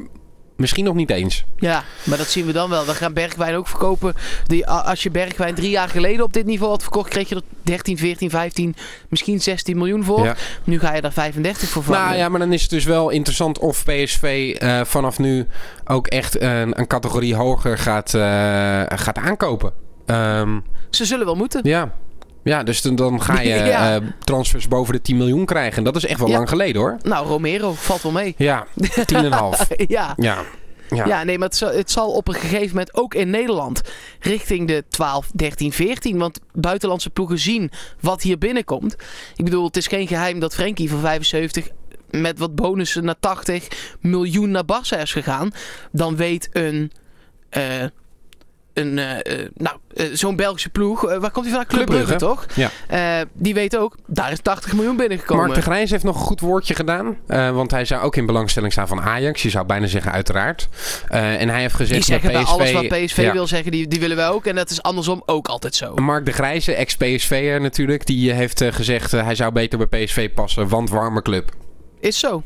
misschien 0.58 0.84
nog 0.84 0.94
niet 0.94 1.10
eens. 1.10 1.44
Ja, 1.56 1.84
maar 2.02 2.18
dat 2.18 2.26
zien 2.26 2.46
we 2.46 2.52
dan 2.52 2.70
wel. 2.70 2.86
We 2.86 2.94
gaan 2.94 3.12
Bergwijn 3.12 3.54
ook 3.54 3.68
verkopen. 3.68 4.14
Die, 4.46 4.66
als 4.66 5.02
je 5.02 5.10
Bergwijn 5.10 5.54
drie 5.54 5.70
jaar 5.70 5.88
geleden 5.88 6.24
op 6.24 6.32
dit 6.32 6.46
niveau 6.46 6.70
had 6.70 6.82
verkocht, 6.82 7.08
kreeg 7.10 7.28
je 7.28 7.34
er 7.34 7.42
13, 7.62 7.98
14, 7.98 8.30
15, 8.30 8.74
misschien 9.08 9.40
16 9.40 9.76
miljoen 9.76 10.04
voor. 10.04 10.24
Ja. 10.24 10.36
Nu 10.64 10.78
ga 10.78 10.94
je 10.94 11.00
daar 11.00 11.12
35 11.12 11.68
voor 11.68 11.82
vangen. 11.82 12.00
Nou 12.00 12.16
ja, 12.16 12.28
maar 12.28 12.40
dan 12.40 12.52
is 12.52 12.62
het 12.62 12.70
dus 12.70 12.84
wel 12.84 13.10
interessant 13.10 13.58
of 13.58 13.84
PSV 13.84 14.56
uh, 14.62 14.80
vanaf 14.84 15.18
nu 15.18 15.46
ook 15.84 16.06
echt 16.06 16.40
een, 16.40 16.78
een 16.78 16.86
categorie 16.86 17.34
hoger 17.34 17.78
gaat, 17.78 18.14
uh, 18.14 18.22
gaat 18.88 19.18
aankopen. 19.18 19.72
Um, 20.06 20.64
Ze 20.90 21.04
zullen 21.04 21.26
wel 21.26 21.34
moeten. 21.34 21.60
Ja. 21.62 21.92
Ja, 22.48 22.62
dus 22.62 22.82
dan 22.82 23.22
ga 23.22 23.40
je 23.40 23.48
ja. 23.54 24.00
uh, 24.00 24.08
transfers 24.24 24.68
boven 24.68 24.94
de 24.94 25.00
10 25.00 25.16
miljoen 25.16 25.44
krijgen. 25.44 25.78
En 25.78 25.84
dat 25.84 25.96
is 25.96 26.06
echt 26.06 26.18
wel 26.18 26.28
ja. 26.28 26.34
lang 26.34 26.48
geleden 26.48 26.80
hoor. 26.80 26.96
Nou, 27.02 27.26
Romero 27.26 27.72
valt 27.72 28.02
wel 28.02 28.12
mee. 28.12 28.34
Ja, 28.36 28.66
10,5. 28.76 28.86
ja. 29.86 30.14
ja. 30.16 30.42
Ja. 30.90 31.06
ja, 31.06 31.24
nee, 31.24 31.38
maar 31.38 31.48
het 31.48 31.56
zal, 31.56 31.72
het 31.72 31.90
zal, 31.90 32.10
op 32.10 32.28
een 32.28 32.34
gegeven 32.34 32.68
moment 32.68 32.94
ook 32.94 33.14
in 33.14 33.30
Nederland 33.30 33.82
richting 34.20 34.68
de 34.68 34.84
12, 34.88 35.30
13, 35.34 35.72
14. 35.72 36.18
Want 36.18 36.40
buitenlandse 36.52 37.10
ploegen 37.10 37.38
zien 37.38 37.70
wat 38.00 38.22
hier 38.22 38.38
binnenkomt. 38.38 38.96
Ik 39.36 39.44
bedoel, 39.44 39.64
het 39.64 39.76
is 39.76 39.86
geen 39.86 40.06
geheim 40.06 40.40
dat 40.40 40.54
Frenkie 40.54 40.90
van 40.90 41.00
75 41.00 41.68
met 42.10 42.38
wat 42.38 42.54
bonussen 42.54 43.04
naar 43.04 43.20
80 43.20 43.96
miljoen 44.00 44.50
naar 44.50 44.64
Barça 44.64 45.00
is 45.00 45.12
gegaan. 45.12 45.50
Dan 45.92 46.16
weet 46.16 46.48
een... 46.52 46.92
Uh, 47.56 47.84
een, 48.78 48.96
uh, 48.96 49.38
uh, 49.38 49.48
nou, 49.54 49.76
uh, 49.94 50.06
zo'n 50.12 50.36
Belgische 50.36 50.68
ploeg. 50.68 51.00
waar 51.00 51.30
komt 51.30 51.46
hij 51.46 51.54
vandaan? 51.54 51.66
Club 51.66 51.86
Brugge, 51.86 52.16
toch? 52.16 52.46
Ja. 52.54 53.24
die 53.32 53.54
weet 53.54 53.76
ook, 53.76 53.96
daar 54.06 54.32
is 54.32 54.40
80 54.42 54.72
miljoen 54.72 54.96
binnengekomen. 54.96 55.44
Mark 55.44 55.56
de 55.56 55.62
Grijs 55.62 55.90
heeft 55.90 56.04
nog 56.04 56.14
een 56.14 56.26
goed 56.26 56.40
woordje 56.40 56.74
gedaan. 56.74 57.16
want 57.26 57.70
hij 57.70 57.84
zou 57.84 58.02
ook 58.02 58.16
in 58.16 58.26
belangstelling 58.26 58.72
staan 58.72 58.88
van 58.88 59.00
Ajax. 59.00 59.42
Je 59.42 59.50
zou 59.50 59.66
bijna 59.66 59.86
zeggen 59.86 60.12
uiteraard. 60.12 60.68
en 61.08 61.48
hij 61.48 61.60
heeft 61.60 61.74
gezegd... 61.74 62.06
Die 62.06 62.18
zeggen 62.18 62.30
PSV, 62.30 62.42
bij 62.42 62.52
alles 62.52 62.72
wat 62.72 62.88
PSV 62.88 63.16
ja. 63.16 63.32
wil 63.32 63.46
zeggen, 63.46 63.70
die, 63.70 63.88
die 63.88 64.00
willen 64.00 64.16
wij 64.16 64.28
ook. 64.28 64.46
En 64.46 64.54
dat 64.54 64.70
is 64.70 64.82
andersom 64.82 65.22
ook 65.26 65.48
altijd 65.48 65.74
zo. 65.74 65.94
Mark 65.94 66.26
de 66.26 66.32
Grijze, 66.32 66.72
ex-PSV'er 66.72 67.60
natuurlijk. 67.60 68.06
Die 68.06 68.32
heeft 68.32 68.64
gezegd, 68.70 69.10
hij 69.10 69.34
zou 69.34 69.52
beter 69.52 69.88
bij 69.88 70.04
PSV 70.04 70.30
passen. 70.30 70.68
Want 70.68 70.90
warme 70.90 71.22
club. 71.22 71.50
Is 72.00 72.18
zo. 72.18 72.42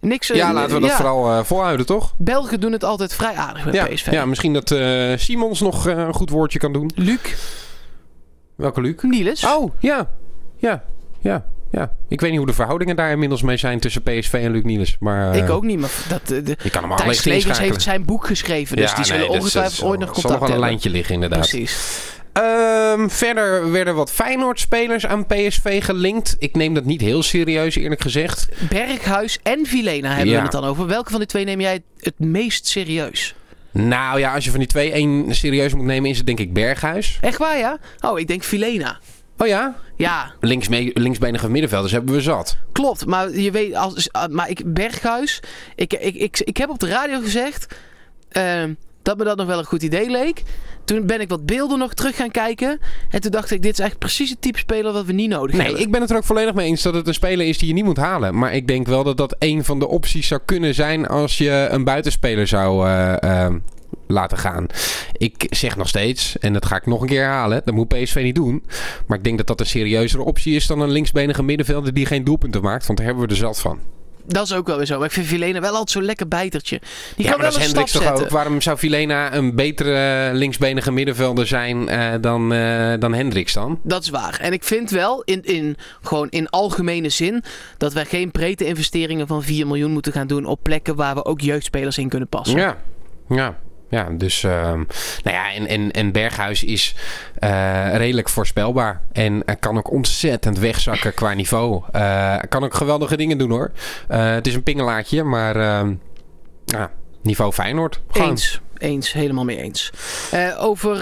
Niks, 0.00 0.26
ja, 0.26 0.52
laten 0.52 0.74
we 0.74 0.80
dat 0.80 0.90
ja. 0.90 0.96
vooral 0.96 1.38
uh, 1.38 1.44
volhouden, 1.44 1.86
toch? 1.86 2.14
Belgen 2.16 2.60
doen 2.60 2.72
het 2.72 2.84
altijd 2.84 3.14
vrij 3.14 3.34
aardig 3.34 3.72
ja, 3.72 3.86
PSV. 3.86 4.10
Ja, 4.10 4.24
misschien 4.26 4.52
dat 4.52 4.70
uh, 4.70 5.16
Simons 5.16 5.60
nog 5.60 5.86
uh, 5.86 5.98
een 5.98 6.14
goed 6.14 6.30
woordje 6.30 6.58
kan 6.58 6.72
doen. 6.72 6.90
Luc. 6.94 7.20
Welke 8.56 8.80
Luc? 8.80 9.02
Niels. 9.02 9.44
Oh, 9.44 9.70
ja. 9.78 10.10
Ja, 10.56 10.84
ja. 11.20 11.44
Ja, 11.72 11.92
ik 12.08 12.20
weet 12.20 12.30
niet 12.30 12.38
hoe 12.38 12.48
de 12.48 12.54
verhoudingen 12.54 12.96
daar 12.96 13.10
inmiddels 13.10 13.42
mee 13.42 13.56
zijn 13.56 13.80
tussen 13.80 14.02
PSV 14.02 14.32
en 14.32 14.50
Luc 14.50 14.62
Niels. 14.62 14.96
Maar, 15.00 15.36
ik 15.36 15.50
ook 15.50 15.62
niet, 15.62 15.78
maar 15.78 15.90
dat, 16.08 16.26
de, 16.26 16.56
je 16.62 16.70
kan 16.70 16.88
hem 16.88 16.96
Thijs 16.96 17.24
Legers 17.24 17.58
heeft 17.58 17.82
zijn 17.82 18.04
boek 18.04 18.26
geschreven, 18.26 18.76
dus 18.76 18.90
ja, 18.90 18.96
die 18.96 19.04
zullen 19.04 19.28
nee, 19.28 19.38
ongetwijfeld 19.38 19.88
ooit 19.88 20.00
nog 20.00 20.10
contact 20.10 20.28
zal 20.28 20.30
nog 20.30 20.40
wel 20.40 20.48
een 20.48 20.54
hebben. 20.54 20.68
lijntje 20.68 20.90
liggen, 20.90 21.14
inderdaad. 21.14 21.38
Precies. 21.38 22.18
Um, 22.32 23.10
verder 23.10 23.70
werden 23.70 23.94
wat 23.94 24.12
Feyenoord-spelers 24.12 25.06
aan 25.06 25.26
PSV 25.26 25.84
gelinkt. 25.84 26.36
Ik 26.38 26.56
neem 26.56 26.74
dat 26.74 26.84
niet 26.84 27.00
heel 27.00 27.22
serieus, 27.22 27.74
eerlijk 27.74 28.00
gezegd. 28.00 28.48
Berghuis 28.68 29.38
en 29.42 29.66
Vilena 29.66 30.08
hebben 30.08 30.26
ja. 30.26 30.36
we 30.36 30.42
het 30.42 30.52
dan 30.52 30.64
over. 30.64 30.86
Welke 30.86 31.10
van 31.10 31.18
die 31.18 31.28
twee 31.28 31.44
neem 31.44 31.60
jij 31.60 31.82
het 31.98 32.18
meest 32.18 32.66
serieus? 32.66 33.34
Nou 33.70 34.18
ja, 34.18 34.34
als 34.34 34.44
je 34.44 34.50
van 34.50 34.58
die 34.58 34.68
twee 34.68 34.92
één 34.92 35.34
serieus 35.34 35.74
moet 35.74 35.84
nemen, 35.84 36.10
is 36.10 36.16
het 36.16 36.26
denk 36.26 36.38
ik 36.38 36.52
Berghuis. 36.52 37.18
Echt 37.20 37.38
waar, 37.38 37.58
ja? 37.58 37.78
Oh, 38.00 38.18
ik 38.18 38.26
denk 38.26 38.42
Vilena. 38.42 38.98
Oh 39.38 39.46
ja? 39.46 39.76
Ja. 39.96 40.32
Links 40.40 40.68
linksbenige 40.94 41.50
middenvelders 41.50 41.92
hebben 41.92 42.14
we 42.14 42.20
zat. 42.20 42.56
Klopt, 42.72 43.06
maar 43.06 43.30
je 43.30 43.50
weet, 43.50 43.74
als, 43.74 44.08
maar 44.30 44.48
ik, 44.48 44.62
Berghuis, 44.74 45.40
ik, 45.74 45.92
ik, 45.92 46.14
ik, 46.14 46.40
ik 46.40 46.56
heb 46.56 46.70
op 46.70 46.78
de 46.78 46.88
radio 46.88 47.20
gezegd 47.20 47.74
uh, 48.32 48.64
dat 49.02 49.18
me 49.18 49.24
dat 49.24 49.36
nog 49.36 49.46
wel 49.46 49.58
een 49.58 49.64
goed 49.64 49.82
idee 49.82 50.10
leek. 50.10 50.42
Toen 50.84 51.06
ben 51.06 51.20
ik 51.20 51.28
wat 51.28 51.46
beelden 51.46 51.78
nog 51.78 51.94
terug 51.94 52.16
gaan 52.16 52.30
kijken. 52.30 52.80
En 53.10 53.20
toen 53.20 53.30
dacht 53.30 53.50
ik, 53.50 53.62
dit 53.62 53.78
is 53.78 53.84
echt 53.84 53.98
precies 53.98 54.30
het 54.30 54.40
type 54.40 54.58
speler 54.58 54.92
wat 54.92 55.04
we 55.04 55.12
niet 55.12 55.28
nodig 55.28 55.50
nee, 55.50 55.56
hebben. 55.56 55.74
Nee, 55.74 55.84
ik 55.84 55.90
ben 55.90 56.00
het 56.00 56.10
er 56.10 56.16
ook 56.16 56.24
volledig 56.24 56.54
mee 56.54 56.66
eens 56.66 56.82
dat 56.82 56.94
het 56.94 57.06
een 57.06 57.14
speler 57.14 57.46
is 57.46 57.58
die 57.58 57.68
je 57.68 57.74
niet 57.74 57.84
moet 57.84 57.96
halen. 57.96 58.38
Maar 58.38 58.54
ik 58.54 58.66
denk 58.66 58.86
wel 58.86 59.04
dat 59.04 59.16
dat 59.16 59.36
een 59.38 59.64
van 59.64 59.78
de 59.78 59.88
opties 59.88 60.26
zou 60.26 60.40
kunnen 60.44 60.74
zijn 60.74 61.06
als 61.06 61.38
je 61.38 61.68
een 61.70 61.84
buitenspeler 61.84 62.46
zou 62.46 62.86
uh, 62.88 63.14
uh, 63.24 63.54
laten 64.06 64.38
gaan. 64.38 64.66
Ik 65.12 65.46
zeg 65.50 65.76
nog 65.76 65.88
steeds, 65.88 66.38
en 66.38 66.52
dat 66.52 66.66
ga 66.66 66.76
ik 66.76 66.86
nog 66.86 67.00
een 67.00 67.08
keer 67.08 67.22
herhalen, 67.22 67.62
dat 67.64 67.74
moet 67.74 67.88
PSV 67.88 68.20
niet 68.22 68.34
doen. 68.34 68.64
Maar 69.06 69.18
ik 69.18 69.24
denk 69.24 69.38
dat 69.38 69.46
dat 69.46 69.60
een 69.60 69.66
serieuzere 69.66 70.22
optie 70.22 70.54
is 70.54 70.66
dan 70.66 70.80
een 70.80 70.90
linksbenige 70.90 71.42
middenvelder 71.42 71.94
die 71.94 72.06
geen 72.06 72.24
doelpunten 72.24 72.62
maakt. 72.62 72.86
Want 72.86 72.98
daar 72.98 73.06
hebben 73.06 73.26
we 73.26 73.30
er 73.30 73.38
zat 73.38 73.60
van. 73.60 73.80
Dat 74.32 74.44
is 74.44 74.52
ook 74.52 74.66
wel 74.66 74.76
weer 74.76 74.86
zo. 74.86 74.96
Maar 74.96 75.06
ik 75.06 75.12
vind 75.12 75.26
Vilena 75.26 75.60
wel 75.60 75.70
altijd 75.70 75.90
zo'n 75.90 76.04
lekker 76.04 76.28
bijtertje. 76.28 76.80
Die 77.16 77.24
ja, 77.24 77.30
kan 77.30 77.40
wel 77.40 77.50
dat 77.50 77.58
een 77.58 77.64
is 77.64 77.70
stap 77.70 77.86
toch 77.86 78.02
zetten. 78.02 78.24
ook. 78.24 78.30
Waarom 78.30 78.60
zou 78.60 78.78
Vilena 78.78 79.34
een 79.34 79.54
betere 79.54 80.30
linksbenige 80.34 80.92
middenvelder 80.92 81.46
zijn 81.46 81.88
uh, 81.88 82.14
dan, 82.20 82.52
uh, 82.52 82.92
dan 82.98 83.14
Hendricks 83.14 83.52
dan? 83.52 83.80
Dat 83.82 84.02
is 84.02 84.08
waar. 84.08 84.38
En 84.40 84.52
ik 84.52 84.64
vind 84.64 84.90
wel, 84.90 85.22
in, 85.22 85.42
in, 85.42 85.76
gewoon 86.02 86.28
in 86.28 86.48
algemene 86.48 87.08
zin, 87.08 87.42
dat 87.76 87.92
wij 87.92 88.04
geen 88.04 88.30
breedte 88.30 88.66
investeringen 88.66 89.26
van 89.26 89.42
4 89.42 89.66
miljoen 89.66 89.90
moeten 89.90 90.12
gaan 90.12 90.26
doen 90.26 90.44
op 90.44 90.62
plekken 90.62 90.96
waar 90.96 91.14
we 91.14 91.24
ook 91.24 91.40
jeugdspelers 91.40 91.98
in 91.98 92.08
kunnen 92.08 92.28
passen. 92.28 92.58
Ja, 92.58 92.76
ja. 93.28 93.58
Ja, 93.90 94.08
dus 94.10 94.42
uh, 94.42 94.52
nou 94.52 94.86
ja, 95.22 95.52
en, 95.52 95.66
en, 95.66 95.90
en 95.90 96.12
Berghuis 96.12 96.64
is 96.64 96.94
uh, 97.44 97.96
redelijk 97.96 98.28
voorspelbaar. 98.28 99.00
En 99.12 99.34
uh, 99.34 99.54
kan 99.60 99.78
ook 99.78 99.90
ontzettend 99.90 100.58
wegzakken 100.58 101.14
qua 101.14 101.34
niveau. 101.34 101.82
Uh, 101.96 102.36
kan 102.48 102.64
ook 102.64 102.74
geweldige 102.74 103.16
dingen 103.16 103.38
doen 103.38 103.50
hoor. 103.50 103.70
het 104.08 104.46
is 104.46 104.54
een 104.54 104.62
pingelaatje, 104.62 105.22
maar 105.22 105.56
ehm, 105.56 105.94
niveau 107.22 107.52
Feyenoord. 107.52 108.00
Eens. 108.12 108.60
Eens, 108.78 109.12
helemaal 109.12 109.44
mee 109.44 109.62
eens. 109.62 109.90
over 110.58 110.96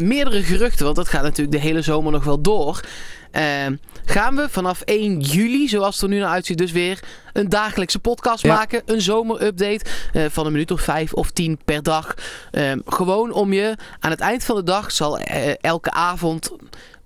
meerdere 0.00 0.42
geruchten, 0.42 0.84
want 0.84 0.96
dat 0.96 1.08
gaat 1.08 1.22
natuurlijk 1.22 1.52
de 1.62 1.68
hele 1.68 1.82
zomer 1.82 2.12
nog 2.12 2.24
wel 2.24 2.40
door. 2.40 2.80
Gaan 4.08 4.36
we 4.36 4.48
vanaf 4.48 4.80
1 4.80 5.20
juli, 5.20 5.68
zoals 5.68 5.94
het 5.94 6.02
er 6.02 6.08
nu 6.08 6.18
naar 6.18 6.28
uitziet, 6.30 6.58
dus 6.58 6.72
weer 6.72 7.00
een 7.32 7.48
dagelijkse 7.48 7.98
podcast 7.98 8.42
Ja. 8.42 8.54
maken. 8.54 8.82
Een 8.86 9.00
zomerupdate 9.00 9.84
uh, 10.12 10.24
van 10.30 10.46
een 10.46 10.52
minuut 10.52 10.70
of 10.70 10.80
vijf 10.80 11.12
of 11.12 11.30
tien 11.30 11.58
per 11.64 11.82
dag. 11.82 12.14
Uh, 12.52 12.72
gewoon 12.86 13.32
om 13.32 13.52
je 13.52 13.76
aan 14.00 14.10
het 14.10 14.20
eind 14.20 14.44
van 14.44 14.56
de 14.56 14.62
dag 14.62 14.92
zal 14.92 15.20
uh, 15.20 15.24
elke 15.60 15.90
avond 15.90 16.50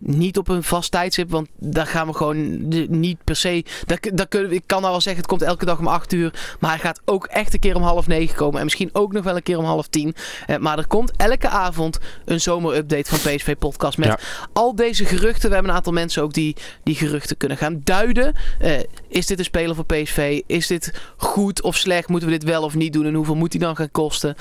niet 0.05 0.38
op 0.38 0.49
een 0.49 0.62
vast 0.62 0.91
tijdstip, 0.91 1.31
want 1.31 1.49
daar 1.59 1.87
gaan 1.87 2.07
we 2.07 2.15
gewoon 2.15 2.69
niet 2.88 3.25
per 3.25 3.37
se. 3.37 3.65
Daar, 3.87 3.99
daar 4.15 4.29
kunnen, 4.29 4.53
ik 4.53 4.62
kan 4.67 4.81
nou 4.81 4.91
wel 4.91 5.01
zeggen, 5.01 5.23
het 5.23 5.31
komt 5.31 5.43
elke 5.43 5.65
dag 5.65 5.79
om 5.79 5.87
8 5.87 6.12
uur. 6.12 6.57
Maar 6.61 6.71
hij 6.71 6.79
gaat 6.79 7.01
ook 7.05 7.27
echt 7.27 7.55
een 7.55 7.61
keer 7.61 7.77
om 7.77 7.83
half 7.83 8.07
negen 8.07 8.37
komen. 8.37 8.59
En 8.59 8.65
misschien 8.65 8.91
ook 8.93 9.12
nog 9.12 9.25
wel 9.25 9.37
een 9.37 9.43
keer 9.43 9.59
om 9.59 9.65
half 9.65 9.87
tien. 9.87 10.15
Uh, 10.47 10.57
maar 10.57 10.79
er 10.79 10.87
komt 10.87 11.12
elke 11.17 11.49
avond 11.49 11.99
een 12.25 12.41
zomerupdate 12.41 13.17
van 13.17 13.19
PSV 13.19 13.57
Podcast. 13.57 13.99
Met 13.99 14.09
Ja. 14.09 14.19
al 14.53 14.75
deze 14.75 15.05
geruchten. 15.05 15.49
We 15.49 15.55
hebben 15.55 15.71
een 15.71 15.77
aantal 15.77 15.93
mensen 15.93 16.23
ook 16.23 16.33
die 16.33 16.57
die 16.83 16.95
geruchten 16.95 17.37
kunnen 17.37 17.57
gaan 17.57 17.81
duiden. 17.85 18.35
Uh, 18.62 18.79
is 19.09 19.27
dit 19.27 19.38
een 19.38 19.45
speler 19.45 19.75
voor 19.75 19.87
PSV? 19.87 20.41
Is 20.47 20.67
dit 20.67 21.01
goed 21.17 21.62
of 21.62 21.77
slecht? 21.77 22.09
Moeten 22.09 22.29
we 22.29 22.38
dit 22.38 22.49
wel 22.49 22.62
of 22.62 22.75
niet 22.75 22.93
doen? 22.93 23.07
En 23.07 23.15
hoeveel 23.15 23.35
moet 23.35 23.51
die 23.51 23.61
dan 23.61 23.77
gaan 23.77 23.91
kosten? 23.91 24.35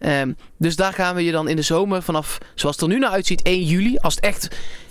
Um, 0.00 0.36
dus 0.58 0.76
daar 0.76 0.92
gaan 0.92 1.14
we 1.14 1.24
je 1.24 1.32
dan 1.32 1.48
in 1.48 1.56
de 1.56 1.62
zomer 1.62 2.02
vanaf, 2.02 2.38
zoals 2.54 2.76
het 2.76 2.84
er 2.84 2.90
nu 2.90 2.98
naar 2.98 3.10
uitziet, 3.10 3.42
1 3.42 3.62
juli. 3.62 3.96
Als 3.96 4.14
het 4.14 4.24
echt 4.24 4.48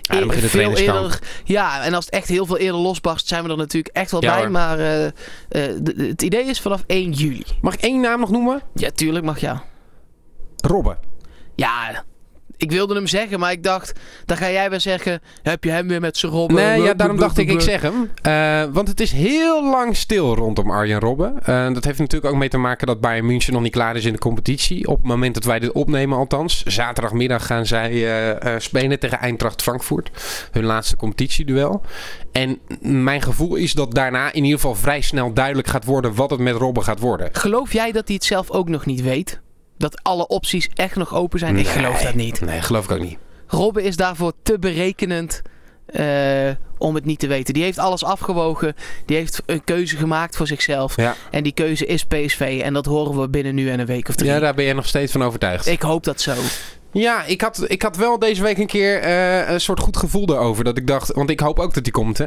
Ja, 0.08 0.16
dan 0.20 0.28
begint 0.28 0.44
de 0.44 0.50
veel 0.50 0.76
eerder. 0.78 1.20
Ja, 1.44 1.84
en 1.84 1.94
als 1.94 2.06
het 2.06 2.14
echt 2.14 2.28
heel 2.28 2.46
veel 2.46 2.58
eerder 2.58 2.82
losbarst, 2.82 3.28
zijn 3.28 3.44
we 3.44 3.50
er 3.50 3.58
natuurlijk 3.58 3.96
echt 3.96 4.12
wel 4.12 4.24
Ja, 4.24 4.32
bij. 4.32 4.40
hoor. 4.42 4.52
Maar 4.52 4.80
uh, 4.80 5.04
uh, 5.06 5.10
de- 5.50 6.06
het 6.10 6.22
idee 6.22 6.44
is 6.46 6.62
vanaf 6.62 6.84
1 6.88 7.12
juli. 7.12 7.44
Mag 7.62 7.74
ik 7.74 7.82
één 7.82 8.02
naam 8.02 8.20
nog 8.20 8.32
noemen? 8.32 8.62
Ja, 8.74 8.90
tuurlijk 8.96 9.26
mag 9.26 9.40
ja. 9.40 9.64
Robben. 10.58 10.98
Ja, 11.56 12.04
Ik 12.58 12.72
wilde 12.72 12.94
hem 12.94 13.08
zeggen, 13.08 13.40
maar 13.40 13.52
ik 13.52 13.64
dacht, 13.64 14.00
dan 14.26 14.38
ga 14.38 14.52
jij 14.52 14.70
weer 14.70 14.80
zeggen, 14.80 15.22
heb 15.44 15.64
je 15.64 15.70
hem 15.70 15.88
weer 15.88 16.02
met 16.02 16.18
zijn 16.18 16.32
Robben? 16.32 16.56
Nee, 16.56 16.82
ja, 16.82 16.94
daarom 16.94 17.18
dacht 17.18 17.38
ik, 17.38 17.50
ik 17.50 17.62
zeg 17.62 17.82
hem. 17.82 18.12
Uh, 18.28 18.74
want 18.74 18.88
het 18.88 19.00
is 19.00 19.12
heel 19.12 19.70
lang 19.70 19.96
stil 19.96 20.36
rondom 20.36 20.72
Arjen 20.72 21.00
Robben. 21.00 21.34
Uh, 21.50 21.74
dat 21.74 21.84
heeft 21.84 22.00
natuurlijk 22.00 22.34
ook 22.34 22.40
mee 22.40 22.50
te 22.50 22.58
maken 22.58 22.88
dat 22.88 23.02
Bayern 23.02 23.26
München 23.26 23.54
nog 23.54 23.62
niet 23.62 23.72
klaar 23.72 23.96
is 23.96 24.06
in 24.06 24.14
de 24.14 24.20
competitie. 24.20 24.88
Op 24.88 24.98
het 24.98 25.08
moment 25.08 25.34
dat 25.34 25.44
wij 25.44 25.60
dit 25.60 25.72
opnemen 25.72 26.18
althans. 26.18 26.64
Zaterdagmiddag 26.64 27.46
gaan 27.46 27.66
zij 27.66 27.92
uh, 28.44 28.54
spelen 28.58 29.00
tegen 29.00 29.20
Eintracht 29.20 29.62
Frankfurt. 29.62 30.10
Hun 30.52 30.64
laatste 30.64 30.96
competitieduel. 30.96 31.82
En 32.32 32.60
mijn 32.82 33.22
gevoel 33.22 33.56
is 33.56 33.74
dat 33.74 33.94
daarna 33.94 34.34
in 34.34 34.44
ieder 34.44 34.60
geval 34.60 34.76
vrij 34.76 35.02
snel 35.02 35.34
duidelijk 35.34 35.68
gaat 35.68 35.86
worden 35.86 36.16
wat 36.16 36.30
het 36.30 36.40
met 36.40 36.56
Robben 36.56 36.84
gaat 36.84 37.00
worden. 37.00 37.30
Geloof 37.32 37.74
jij 37.74 37.92
dat 37.92 38.08
hij 38.08 38.16
het 38.16 38.26
zelf 38.26 38.52
ook 38.52 38.70
nog 38.70 38.86
niet 38.86 39.02
weet? 39.02 39.44
Dat 39.78 40.04
alle 40.04 40.28
opties 40.28 40.70
echt 40.74 40.96
nog 40.96 41.14
open 41.14 41.40
zijn? 41.40 41.58
ik 41.58 41.68
geloof 41.68 42.02
dat 42.02 42.14
niet. 42.14 42.42
Nee, 42.42 42.62
geloof 42.62 42.86
ik 42.86 42.92
ook 42.92 43.02
niet. 43.02 43.18
Robben 43.48 43.84
is 43.84 43.96
daarvoor 43.96 44.34
te 44.44 44.60
berekenend 44.60 45.42
uh, 45.90 46.50
om 46.78 46.96
het 46.96 47.06
niet 47.06 47.20
te 47.20 47.28
weten. 47.28 47.54
Die 47.54 47.64
heeft 47.64 47.78
alles 47.78 48.04
afgewogen. 48.04 48.76
Die 49.06 49.18
heeft 49.18 49.42
een 49.46 49.64
keuze 49.64 49.98
gemaakt 49.98 50.36
voor 50.36 50.48
zichzelf. 50.48 50.96
Ja. 50.96 51.16
En 51.32 51.44
die 51.44 51.54
keuze 51.54 51.86
is 51.86 52.06
PSV. 52.06 52.62
En 52.64 52.74
dat 52.74 52.86
horen 52.86 53.22
we 53.22 53.30
binnen 53.30 53.56
nu 53.56 53.70
en 53.70 53.80
een 53.80 53.86
week 53.86 54.10
of 54.10 54.16
drie. 54.16 54.30
Ja, 54.30 54.40
daar 54.40 54.54
ben 54.54 54.66
je 54.66 54.74
nog 54.74 54.88
steeds 54.88 55.12
van 55.12 55.24
overtuigd. 55.24 55.68
Ik 55.68 55.82
hoop 55.82 56.04
dat 56.04 56.22
zo. 56.22 56.34
Ja, 57.00 57.24
ik 57.26 57.42
had, 57.42 57.66
ik 57.68 57.82
had 57.82 57.98
wel 57.98 58.20
deze 58.20 58.44
week 58.44 58.58
een 58.58 58.68
keer 58.68 59.04
uh, 59.04 59.50
een 59.50 59.62
soort 59.62 59.80
goed 59.80 59.98
gevoel 59.98 60.30
erover. 60.30 60.64
Dat 60.64 60.78
ik 60.78 60.88
dacht, 60.88 61.14
want 61.14 61.30
ik 61.30 61.40
hoop 61.40 61.60
ook 61.60 61.74
dat 61.74 61.84
die 61.84 61.94
komt. 61.94 62.18
Hè. 62.18 62.26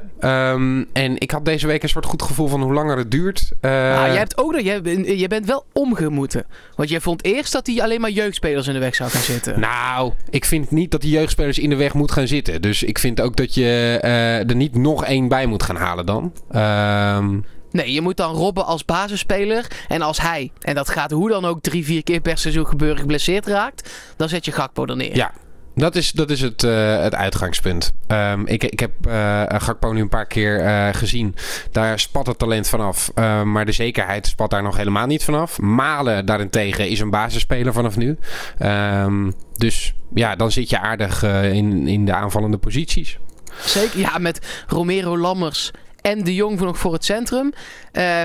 Um, 0.53 0.89
en 0.93 1.19
ik 1.19 1.31
had 1.31 1.45
deze 1.45 1.67
week 1.67 1.83
een 1.83 1.89
soort 1.89 2.07
goed 2.07 2.23
gevoel 2.23 2.49
van 2.49 2.63
hoe 2.63 2.73
langer 2.73 2.97
het 2.97 3.11
duurt. 3.11 3.53
Uh, 3.61 3.71
ah, 3.71 4.07
jij 4.07 4.17
hebt 4.17 4.39
ook 4.39 4.61
jij, 4.61 4.81
je 5.17 5.29
bent 5.29 5.47
wel 5.47 5.65
omgemoeten. 5.73 6.47
Want 6.75 6.89
jij 6.89 7.01
vond 7.01 7.25
eerst 7.25 7.53
dat 7.53 7.67
hij 7.67 7.83
alleen 7.83 8.01
maar 8.01 8.11
jeugdspelers 8.11 8.67
in 8.67 8.73
de 8.73 8.79
weg 8.79 8.95
zou 8.95 9.11
gaan 9.11 9.21
zitten. 9.21 9.61
Nou, 9.61 10.13
ik 10.31 10.45
vind 10.45 10.71
niet 10.71 10.91
dat 10.91 11.01
die 11.01 11.11
jeugdspelers 11.11 11.59
in 11.59 11.71
de 11.71 11.77
weg 11.77 11.95
moet 11.95 12.13
gaan 12.13 12.27
zitten. 12.27 12.63
Dus 12.63 12.83
ik 12.83 12.99
vind 12.99 13.21
ook 13.21 13.37
dat 13.37 13.55
je 13.55 14.01
uh, 14.05 14.49
er 14.49 14.57
niet 14.57 14.77
nog 14.77 15.05
één 15.05 15.29
bij 15.29 15.47
moet 15.47 15.63
gaan 15.63 15.77
halen 15.77 16.07
dan. 16.07 16.33
Um, 16.55 17.45
Nee, 17.71 17.93
je 17.93 18.01
moet 18.01 18.17
dan 18.17 18.35
Robben 18.35 18.67
als 18.67 18.85
basisspeler. 18.85 19.67
En 19.89 20.03
als 20.03 20.21
hij, 20.21 20.53
en 20.61 20.75
dat 20.75 20.89
gaat 20.89 21.11
hoe 21.11 21.29
dan 21.29 21.45
ook 21.45 21.61
drie, 21.61 21.85
vier 21.85 22.03
keer 22.03 22.21
per 22.21 22.39
seizoen 22.39 22.67
gebeuren, 22.67 22.99
geblesseerd 22.99 23.47
raakt. 23.47 23.91
Dan 24.17 24.29
zet 24.29 24.45
je 24.45 24.53
Gakpo 24.53 24.85
er 24.85 24.97
neer. 24.97 25.17
Ja, 25.17 25.33
dat 25.75 25.97
is, 25.97 26.13
dat 26.13 26.31
is 26.31 26.41
het, 26.41 26.63
uh, 26.63 27.03
het 27.03 27.15
uitgangspunt. 27.15 27.93
Um, 28.09 28.47
ik, 28.47 28.65
ik 28.65 28.81
heb 28.81 28.91
uh, 29.07 29.43
Gakpo 29.47 29.93
nu 29.93 30.01
een 30.01 30.09
paar 30.09 30.27
keer 30.27 30.65
uh, 30.65 30.89
gezien. 30.93 31.35
Daar 31.71 31.99
spat 31.99 32.27
het 32.27 32.39
talent 32.39 32.69
vanaf. 32.69 33.11
maar 33.45 33.65
de 33.65 33.73
zekerheid 33.73 34.27
spat 34.27 34.51
daar 34.51 34.63
nog 34.63 34.77
helemaal 34.77 35.07
niet 35.07 35.25
vanaf. 35.25 35.59
Malen 35.59 36.27
daarentegen 36.27 36.89
is 36.89 37.01
een 37.01 37.11
basisspeler 37.11 37.73
vanaf 37.73 37.97
nu. 37.97 38.19
Um, 38.63 39.33
dus 39.57 39.95
ja, 40.15 40.37
dan 40.37 40.51
zit 40.51 40.71
je 40.71 40.79
aardig 40.79 41.23
in, 41.43 41.87
in 41.87 42.05
de 42.05 42.13
aanvallende 42.13 42.59
posities. 42.59 43.19
Zeker, 43.65 43.99
ja, 43.99 44.19
met 44.19 44.65
Romero 44.67 45.19
Lammers 45.19 45.71
en 46.09 46.25
de 46.25 46.35
Jong 46.35 46.61
nog 46.61 46.79
voor 46.79 46.93
het 46.93 47.05
centrum. 47.05 47.53
Uh, 47.93 48.23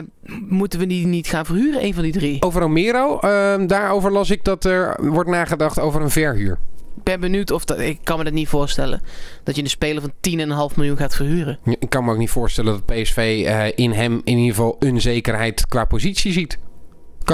moeten 0.47 0.79
we 0.79 0.87
die 0.87 1.05
niet 1.05 1.27
gaan 1.27 1.45
verhuren, 1.45 1.83
een 1.83 1.93
van 1.93 2.03
die 2.03 2.11
drie? 2.11 2.41
Over 2.41 2.61
Romero, 2.61 3.15
uh, 3.15 3.67
daarover 3.67 4.11
las 4.11 4.29
ik 4.29 4.43
dat 4.43 4.65
er 4.65 5.09
wordt 5.09 5.29
nagedacht 5.29 5.79
over 5.79 6.01
een 6.01 6.09
verhuur. 6.09 6.59
Ik 6.97 7.03
ben 7.03 7.19
benieuwd 7.19 7.51
of 7.51 7.65
dat. 7.65 7.79
Ik 7.79 7.99
kan 8.03 8.17
me 8.17 8.23
dat 8.23 8.33
niet 8.33 8.47
voorstellen. 8.47 9.01
Dat 9.43 9.55
je 9.55 9.61
een 9.61 9.69
speler 9.69 10.01
van 10.01 10.11
10,5 10.71 10.75
miljoen 10.75 10.97
gaat 10.97 11.15
verhuren. 11.15 11.59
Ik 11.79 11.89
kan 11.89 12.05
me 12.05 12.11
ook 12.11 12.17
niet 12.17 12.29
voorstellen 12.29 12.71
dat 12.73 12.85
PSV 12.85 13.43
uh, 13.45 13.65
in 13.75 13.91
hem 13.91 14.21
in 14.23 14.37
ieder 14.37 14.55
geval 14.55 14.75
een 14.79 15.01
zekerheid 15.01 15.67
qua 15.67 15.85
positie 15.85 16.31
ziet. 16.31 16.57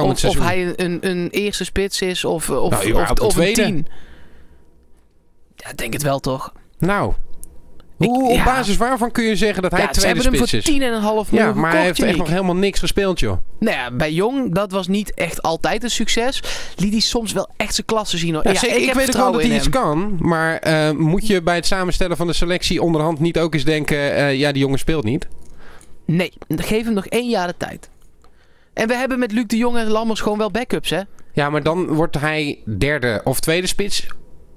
Of, 0.02 0.26
of, 0.26 0.40
hij 0.40 0.74
een, 0.76 0.98
een, 1.02 1.30
eerste 1.30 1.64
spits 1.64 2.02
is 2.02 2.26
of, 2.26 2.50
of, 2.50 2.72
nou, 2.72 3.02
of, 3.02 3.12
of 3.12 3.36
een 3.36 3.54
10. 3.54 3.88
Ja, 5.56 5.74
denk 5.74 5.94
het 5.94 6.02
wel 6.02 6.20
toch? 6.20 6.54
Nou, 6.78 7.14
hoe, 8.08 8.30
op 8.30 8.44
basis 8.44 8.78
waarvan 8.78 9.12
kun 9.12 9.24
je 9.24 9.36
zeggen 9.36 9.62
dat 9.62 9.72
hij 9.72 9.82
ja, 9.82 9.88
tweede 9.88 10.22
spits 10.22 10.54
is? 10.54 10.66
Ze 10.66 10.72
hebben 10.72 10.92
hem 10.92 11.02
voor 11.02 11.26
10,5 11.26 11.30
miljoen 11.32 11.48
Ja, 11.50 11.54
maar 11.54 11.72
hij 11.72 11.84
heeft 11.84 12.02
echt 12.02 12.18
nog 12.18 12.30
helemaal 12.30 12.56
niks 12.56 12.80
gespeeld, 12.80 13.20
joh. 13.20 13.38
Nou 13.60 13.76
ja, 13.76 13.92
bij 13.92 14.12
Jong, 14.12 14.54
dat 14.54 14.72
was 14.72 14.88
niet 14.88 15.14
echt 15.14 15.42
altijd 15.42 15.84
een 15.84 15.92
succes. 15.92 16.44
Liet 16.76 16.92
hij 16.92 17.02
soms 17.02 17.34
wel 17.34 17.50
echt 17.58 17.74
zijn 17.74 17.88
klasse 17.88 18.18
zien. 18.18 18.34
Hoor. 18.34 18.44
Ja, 18.44 18.52
ja 18.52 18.68
ik, 18.68 18.76
ik 18.76 18.94
weet 18.94 19.16
wel 19.16 19.32
dat 19.32 19.42
hij 19.42 19.56
iets 19.56 19.70
kan. 19.70 20.18
Maar 20.20 20.68
uh, 20.68 20.92
moet 20.92 21.28
je 21.28 21.42
bij 21.42 21.56
het 21.56 21.66
samenstellen 21.66 22.18
van 22.18 22.28
de 22.28 22.34
selectie 22.34 22.82
onderhand 22.82 23.20
niet 23.20 23.40
ook 23.40 23.54
eens 23.54 23.64
denken... 23.64 23.98
Uh, 23.98 24.36
ja, 24.36 24.52
die 24.52 24.62
jongen 24.62 24.80
speelt 24.80 25.04
niet? 25.04 25.28
Nee, 26.06 26.34
geef 26.48 26.84
hem 26.84 26.94
nog 26.94 27.06
één 27.06 27.30
jaar 27.30 27.48
de 27.48 27.56
tijd. 27.58 27.90
En 28.74 28.88
we 28.88 28.96
hebben 28.96 29.20
met 29.20 29.32
Luc 29.32 29.46
de 29.48 29.58
Jong 29.58 29.78
en 29.78 29.88
Lammers 29.88 30.22
gewoon 30.22 30.38
wel 30.38 30.52
backups, 30.52 30.90
hè? 30.90 31.02
Ja, 31.34 31.50
maar 31.50 31.64
dan 31.64 31.88
wordt 31.88 32.20
hij 32.20 32.60
derde 32.78 33.22
of 33.24 33.40
tweede 33.40 33.68
spits 33.68 34.08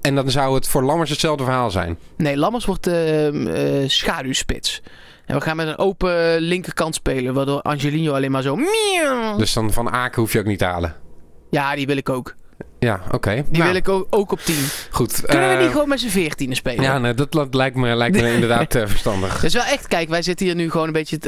en 0.03 0.15
dan 0.15 0.31
zou 0.31 0.55
het 0.55 0.67
voor 0.67 0.83
Lammers 0.83 1.09
hetzelfde 1.09 1.43
verhaal 1.43 1.71
zijn. 1.71 1.97
Nee, 2.17 2.37
Lammers 2.37 2.65
wordt 2.65 2.87
uh, 2.87 3.31
uh, 3.31 3.89
schaduwspits. 3.89 4.81
En 5.25 5.35
we 5.35 5.41
gaan 5.41 5.55
met 5.55 5.67
een 5.67 5.77
open 5.77 6.37
linkerkant 6.39 6.95
spelen, 6.95 7.33
waardoor 7.33 7.61
Angelino 7.61 8.13
alleen 8.13 8.31
maar 8.31 8.41
zo... 8.41 8.59
Dus 9.37 9.53
dan 9.53 9.73
van 9.73 9.89
Aken 9.89 10.21
hoef 10.21 10.33
je 10.33 10.39
ook 10.39 10.45
niet 10.45 10.59
te 10.59 10.65
halen? 10.65 10.95
Ja, 11.49 11.75
die 11.75 11.85
wil 11.85 11.97
ik 11.97 12.09
ook. 12.09 12.35
Ja, 12.79 13.01
oké. 13.11 13.33
Die 13.49 13.59
nou. 13.59 13.63
wil 13.63 13.75
ik 13.75 13.89
ook, 13.89 14.07
ook 14.09 14.31
op 14.31 14.39
10. 14.39 14.55
Goed. 14.91 15.21
Kunnen 15.25 15.57
we 15.57 15.63
niet 15.63 15.71
gewoon 15.71 15.89
met 15.89 15.99
z'n 15.99 16.07
14 16.07 16.55
spelen? 16.55 16.83
Ja, 16.83 16.97
nee, 16.97 17.13
dat 17.13 17.53
lijkt 17.53 17.75
me, 17.75 17.95
lijkt 17.95 18.21
me 18.21 18.33
inderdaad 18.33 18.75
uh, 18.75 18.85
verstandig. 18.85 19.39
Dus 19.39 19.53
wel 19.53 19.63
echt, 19.63 19.87
kijk, 19.87 20.09
wij 20.09 20.21
zitten 20.21 20.45
hier 20.45 20.55
nu 20.55 20.71
gewoon 20.71 20.87
een 20.87 20.93
beetje 20.93 21.19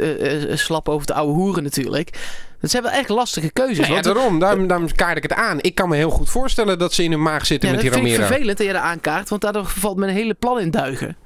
uh, 0.50 0.56
slap 0.56 0.88
over 0.88 1.06
de 1.06 1.14
oude 1.14 1.32
hoeren 1.32 1.62
natuurlijk. 1.62 2.10
Dat 2.60 2.70
zijn 2.70 2.82
wel 2.82 2.92
echt 2.92 3.08
lastige 3.08 3.50
keuzes. 3.52 3.86
Ja, 3.86 3.94
ja 3.94 4.02
daarom. 4.02 4.38
Daarom, 4.38 4.66
daarom 4.66 4.94
kaart 4.94 5.16
ik 5.16 5.22
het 5.22 5.32
aan. 5.32 5.58
Ik 5.60 5.74
kan 5.74 5.88
me 5.88 5.96
heel 5.96 6.10
goed 6.10 6.30
voorstellen 6.30 6.78
dat 6.78 6.92
ze 6.92 7.02
in 7.02 7.10
hun 7.10 7.22
maag 7.22 7.46
zitten 7.46 7.70
met 7.70 7.80
die 7.80 7.90
Romero. 7.90 8.08
Dat 8.08 8.14
vind 8.14 8.28
ik 8.28 8.34
vervelend 8.34 8.58
dat 8.58 8.66
je 8.66 8.72
dat 8.72 8.82
aankaart, 8.82 9.28
want 9.28 9.42
daardoor 9.42 9.66
valt 9.66 9.96
mijn 9.96 10.12
hele 10.12 10.34
plan 10.34 10.60
in 10.60 10.70
duigen. 10.70 11.16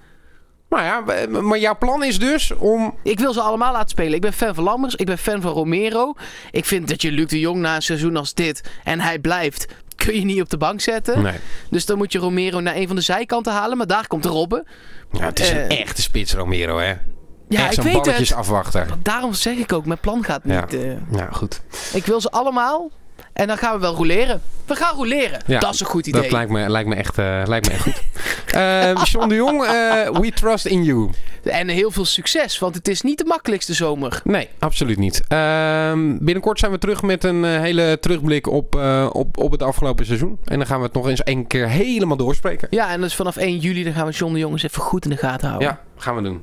Maar 0.69 0.85
ja, 0.85 1.27
maar 1.41 1.59
jouw 1.59 1.79
plan 1.79 2.05
is 2.05 2.19
dus 2.19 2.55
om... 2.57 2.95
Ik 3.03 3.19
wil 3.19 3.33
ze 3.33 3.41
allemaal 3.41 3.73
laten 3.73 3.89
spelen. 3.89 4.15
Ik 4.15 4.21
ben 4.21 4.33
fan 4.33 4.55
van 4.55 4.65
Lammers. 4.65 4.95
Ik 4.95 5.07
ben 5.07 5.19
fan 5.19 5.41
van 5.41 5.53
Romero. 5.53 6.15
Ik 6.51 6.65
vind 6.65 6.89
dat 6.89 7.03
je 7.03 7.13
Luc 7.13 7.27
de 7.27 7.39
Jong 7.39 7.61
na 7.61 7.75
een 7.75 7.83
seizoen 7.83 8.17
als 8.17 8.35
dit... 8.35 8.71
en 8.85 9.01
hij 9.01 9.19
blijft 9.19 9.67
kun 9.97 10.15
je 10.15 10.25
niet 10.25 10.41
op 10.41 10.51
de 10.51 10.57
bank 10.57 10.81
zetten. 10.81 11.23
Nee. 11.23 11.35
Dus 11.71 11.87
dan 11.87 11.99
moet 11.99 12.13
je 12.13 12.19
Romero 12.19 12.61
naar 12.61 12.77
een 12.77 12.87
van 12.87 12.97
de 12.97 13.03
zijkanten 13.03 13.53
halen. 13.53 13.77
Maar 13.77 13.87
daar 13.87 14.07
komt 14.07 14.25
Robben. 14.25 14.67
Ja, 15.13 15.25
het 15.25 15.41
is 15.41 15.51
een 15.51 15.73
uh, 15.73 15.81
echte 15.81 16.03
spits, 16.03 16.35
Romero, 16.35 16.79
hè? 16.79 16.95
Ja, 17.51 17.67
Echt 17.67 17.77
ik 17.77 17.83
weet 17.83 17.93
balletjes 17.93 18.29
het. 18.29 18.39
afwachten. 18.39 18.87
Daarom 19.03 19.33
zeg 19.33 19.57
ik 19.57 19.73
ook, 19.73 19.87
mijn 19.87 19.99
plan 19.99 20.25
gaat 20.25 20.45
niet. 20.45 20.55
Ja, 20.71 20.79
uh, 20.79 20.93
ja 21.11 21.29
goed. 21.33 21.61
Ik 21.93 22.07
wil 22.07 22.21
ze 22.21 22.31
allemaal. 22.31 22.91
En 23.33 23.47
dan 23.47 23.57
gaan 23.59 23.75
we 23.75 23.81
wel 23.81 23.95
roleren. 23.95 24.41
We 24.67 24.75
gaan 24.75 24.97
roleren. 24.97 25.41
Ja, 25.47 25.61
dat 25.61 25.75
is 25.75 25.81
een 25.81 25.87
goed 25.87 26.07
idee. 26.07 26.23
Dat 26.23 26.31
lijkt 26.31 26.51
me, 26.51 26.69
lijkt 26.69 26.89
me, 26.89 26.95
echt, 26.95 27.19
uh, 27.19 27.43
lijkt 27.45 27.67
me 27.67 27.73
echt 27.73 27.83
goed. 27.83 28.03
uh, 28.55 29.05
John 29.05 29.29
de 29.29 29.35
Jong, 29.35 29.63
uh, 29.63 29.69
we 30.09 30.31
trust 30.35 30.67
in 30.67 30.85
you. 30.85 31.11
En 31.43 31.69
heel 31.69 31.91
veel 31.91 32.05
succes, 32.05 32.59
want 32.59 32.75
het 32.75 32.89
is 32.89 33.03
niet 33.03 33.19
de 33.19 33.25
makkelijkste 33.25 33.75
zomer. 33.75 34.21
Nee, 34.25 34.49
absoluut 34.59 34.99
niet. 34.99 35.23
Ehm, 35.29 36.17
binnenkort 36.21 36.59
zijn 36.59 36.73
we 36.73 36.79
terug 36.79 37.03
met 37.03 37.25
een 37.25 37.45
hele 37.45 37.99
terugblik 38.01 38.47
op, 38.47 38.75
op, 39.13 39.39
op 39.39 39.51
het 39.53 39.63
afgelopen 39.63 40.07
seizoen. 40.07 40.39
En 40.45 40.59
dan 40.59 40.67
gaan 40.67 40.79
we 40.79 40.85
het 40.85 40.95
nog 40.95 41.09
eens 41.09 41.23
één 41.23 41.47
keer 41.47 41.69
helemaal 41.69 42.17
doorspreken. 42.17 42.69
Ja, 42.71 42.91
en 42.91 43.01
dus 43.01 43.15
vanaf 43.15 43.37
1 43.37 43.59
juli 43.59 43.85
dan 43.85 43.93
gaan 43.93 44.07
we 44.07 44.13
John 44.13 44.33
de 44.33 44.39
Jong 44.39 44.53
eens 44.53 44.63
even 44.63 44.83
goed 44.83 45.05
in 45.05 45.11
de 45.11 45.17
gaten 45.17 45.49
houden. 45.49 45.69
Ja, 45.69 45.81
gaan 45.97 46.17
we 46.17 46.23
doen. 46.23 46.43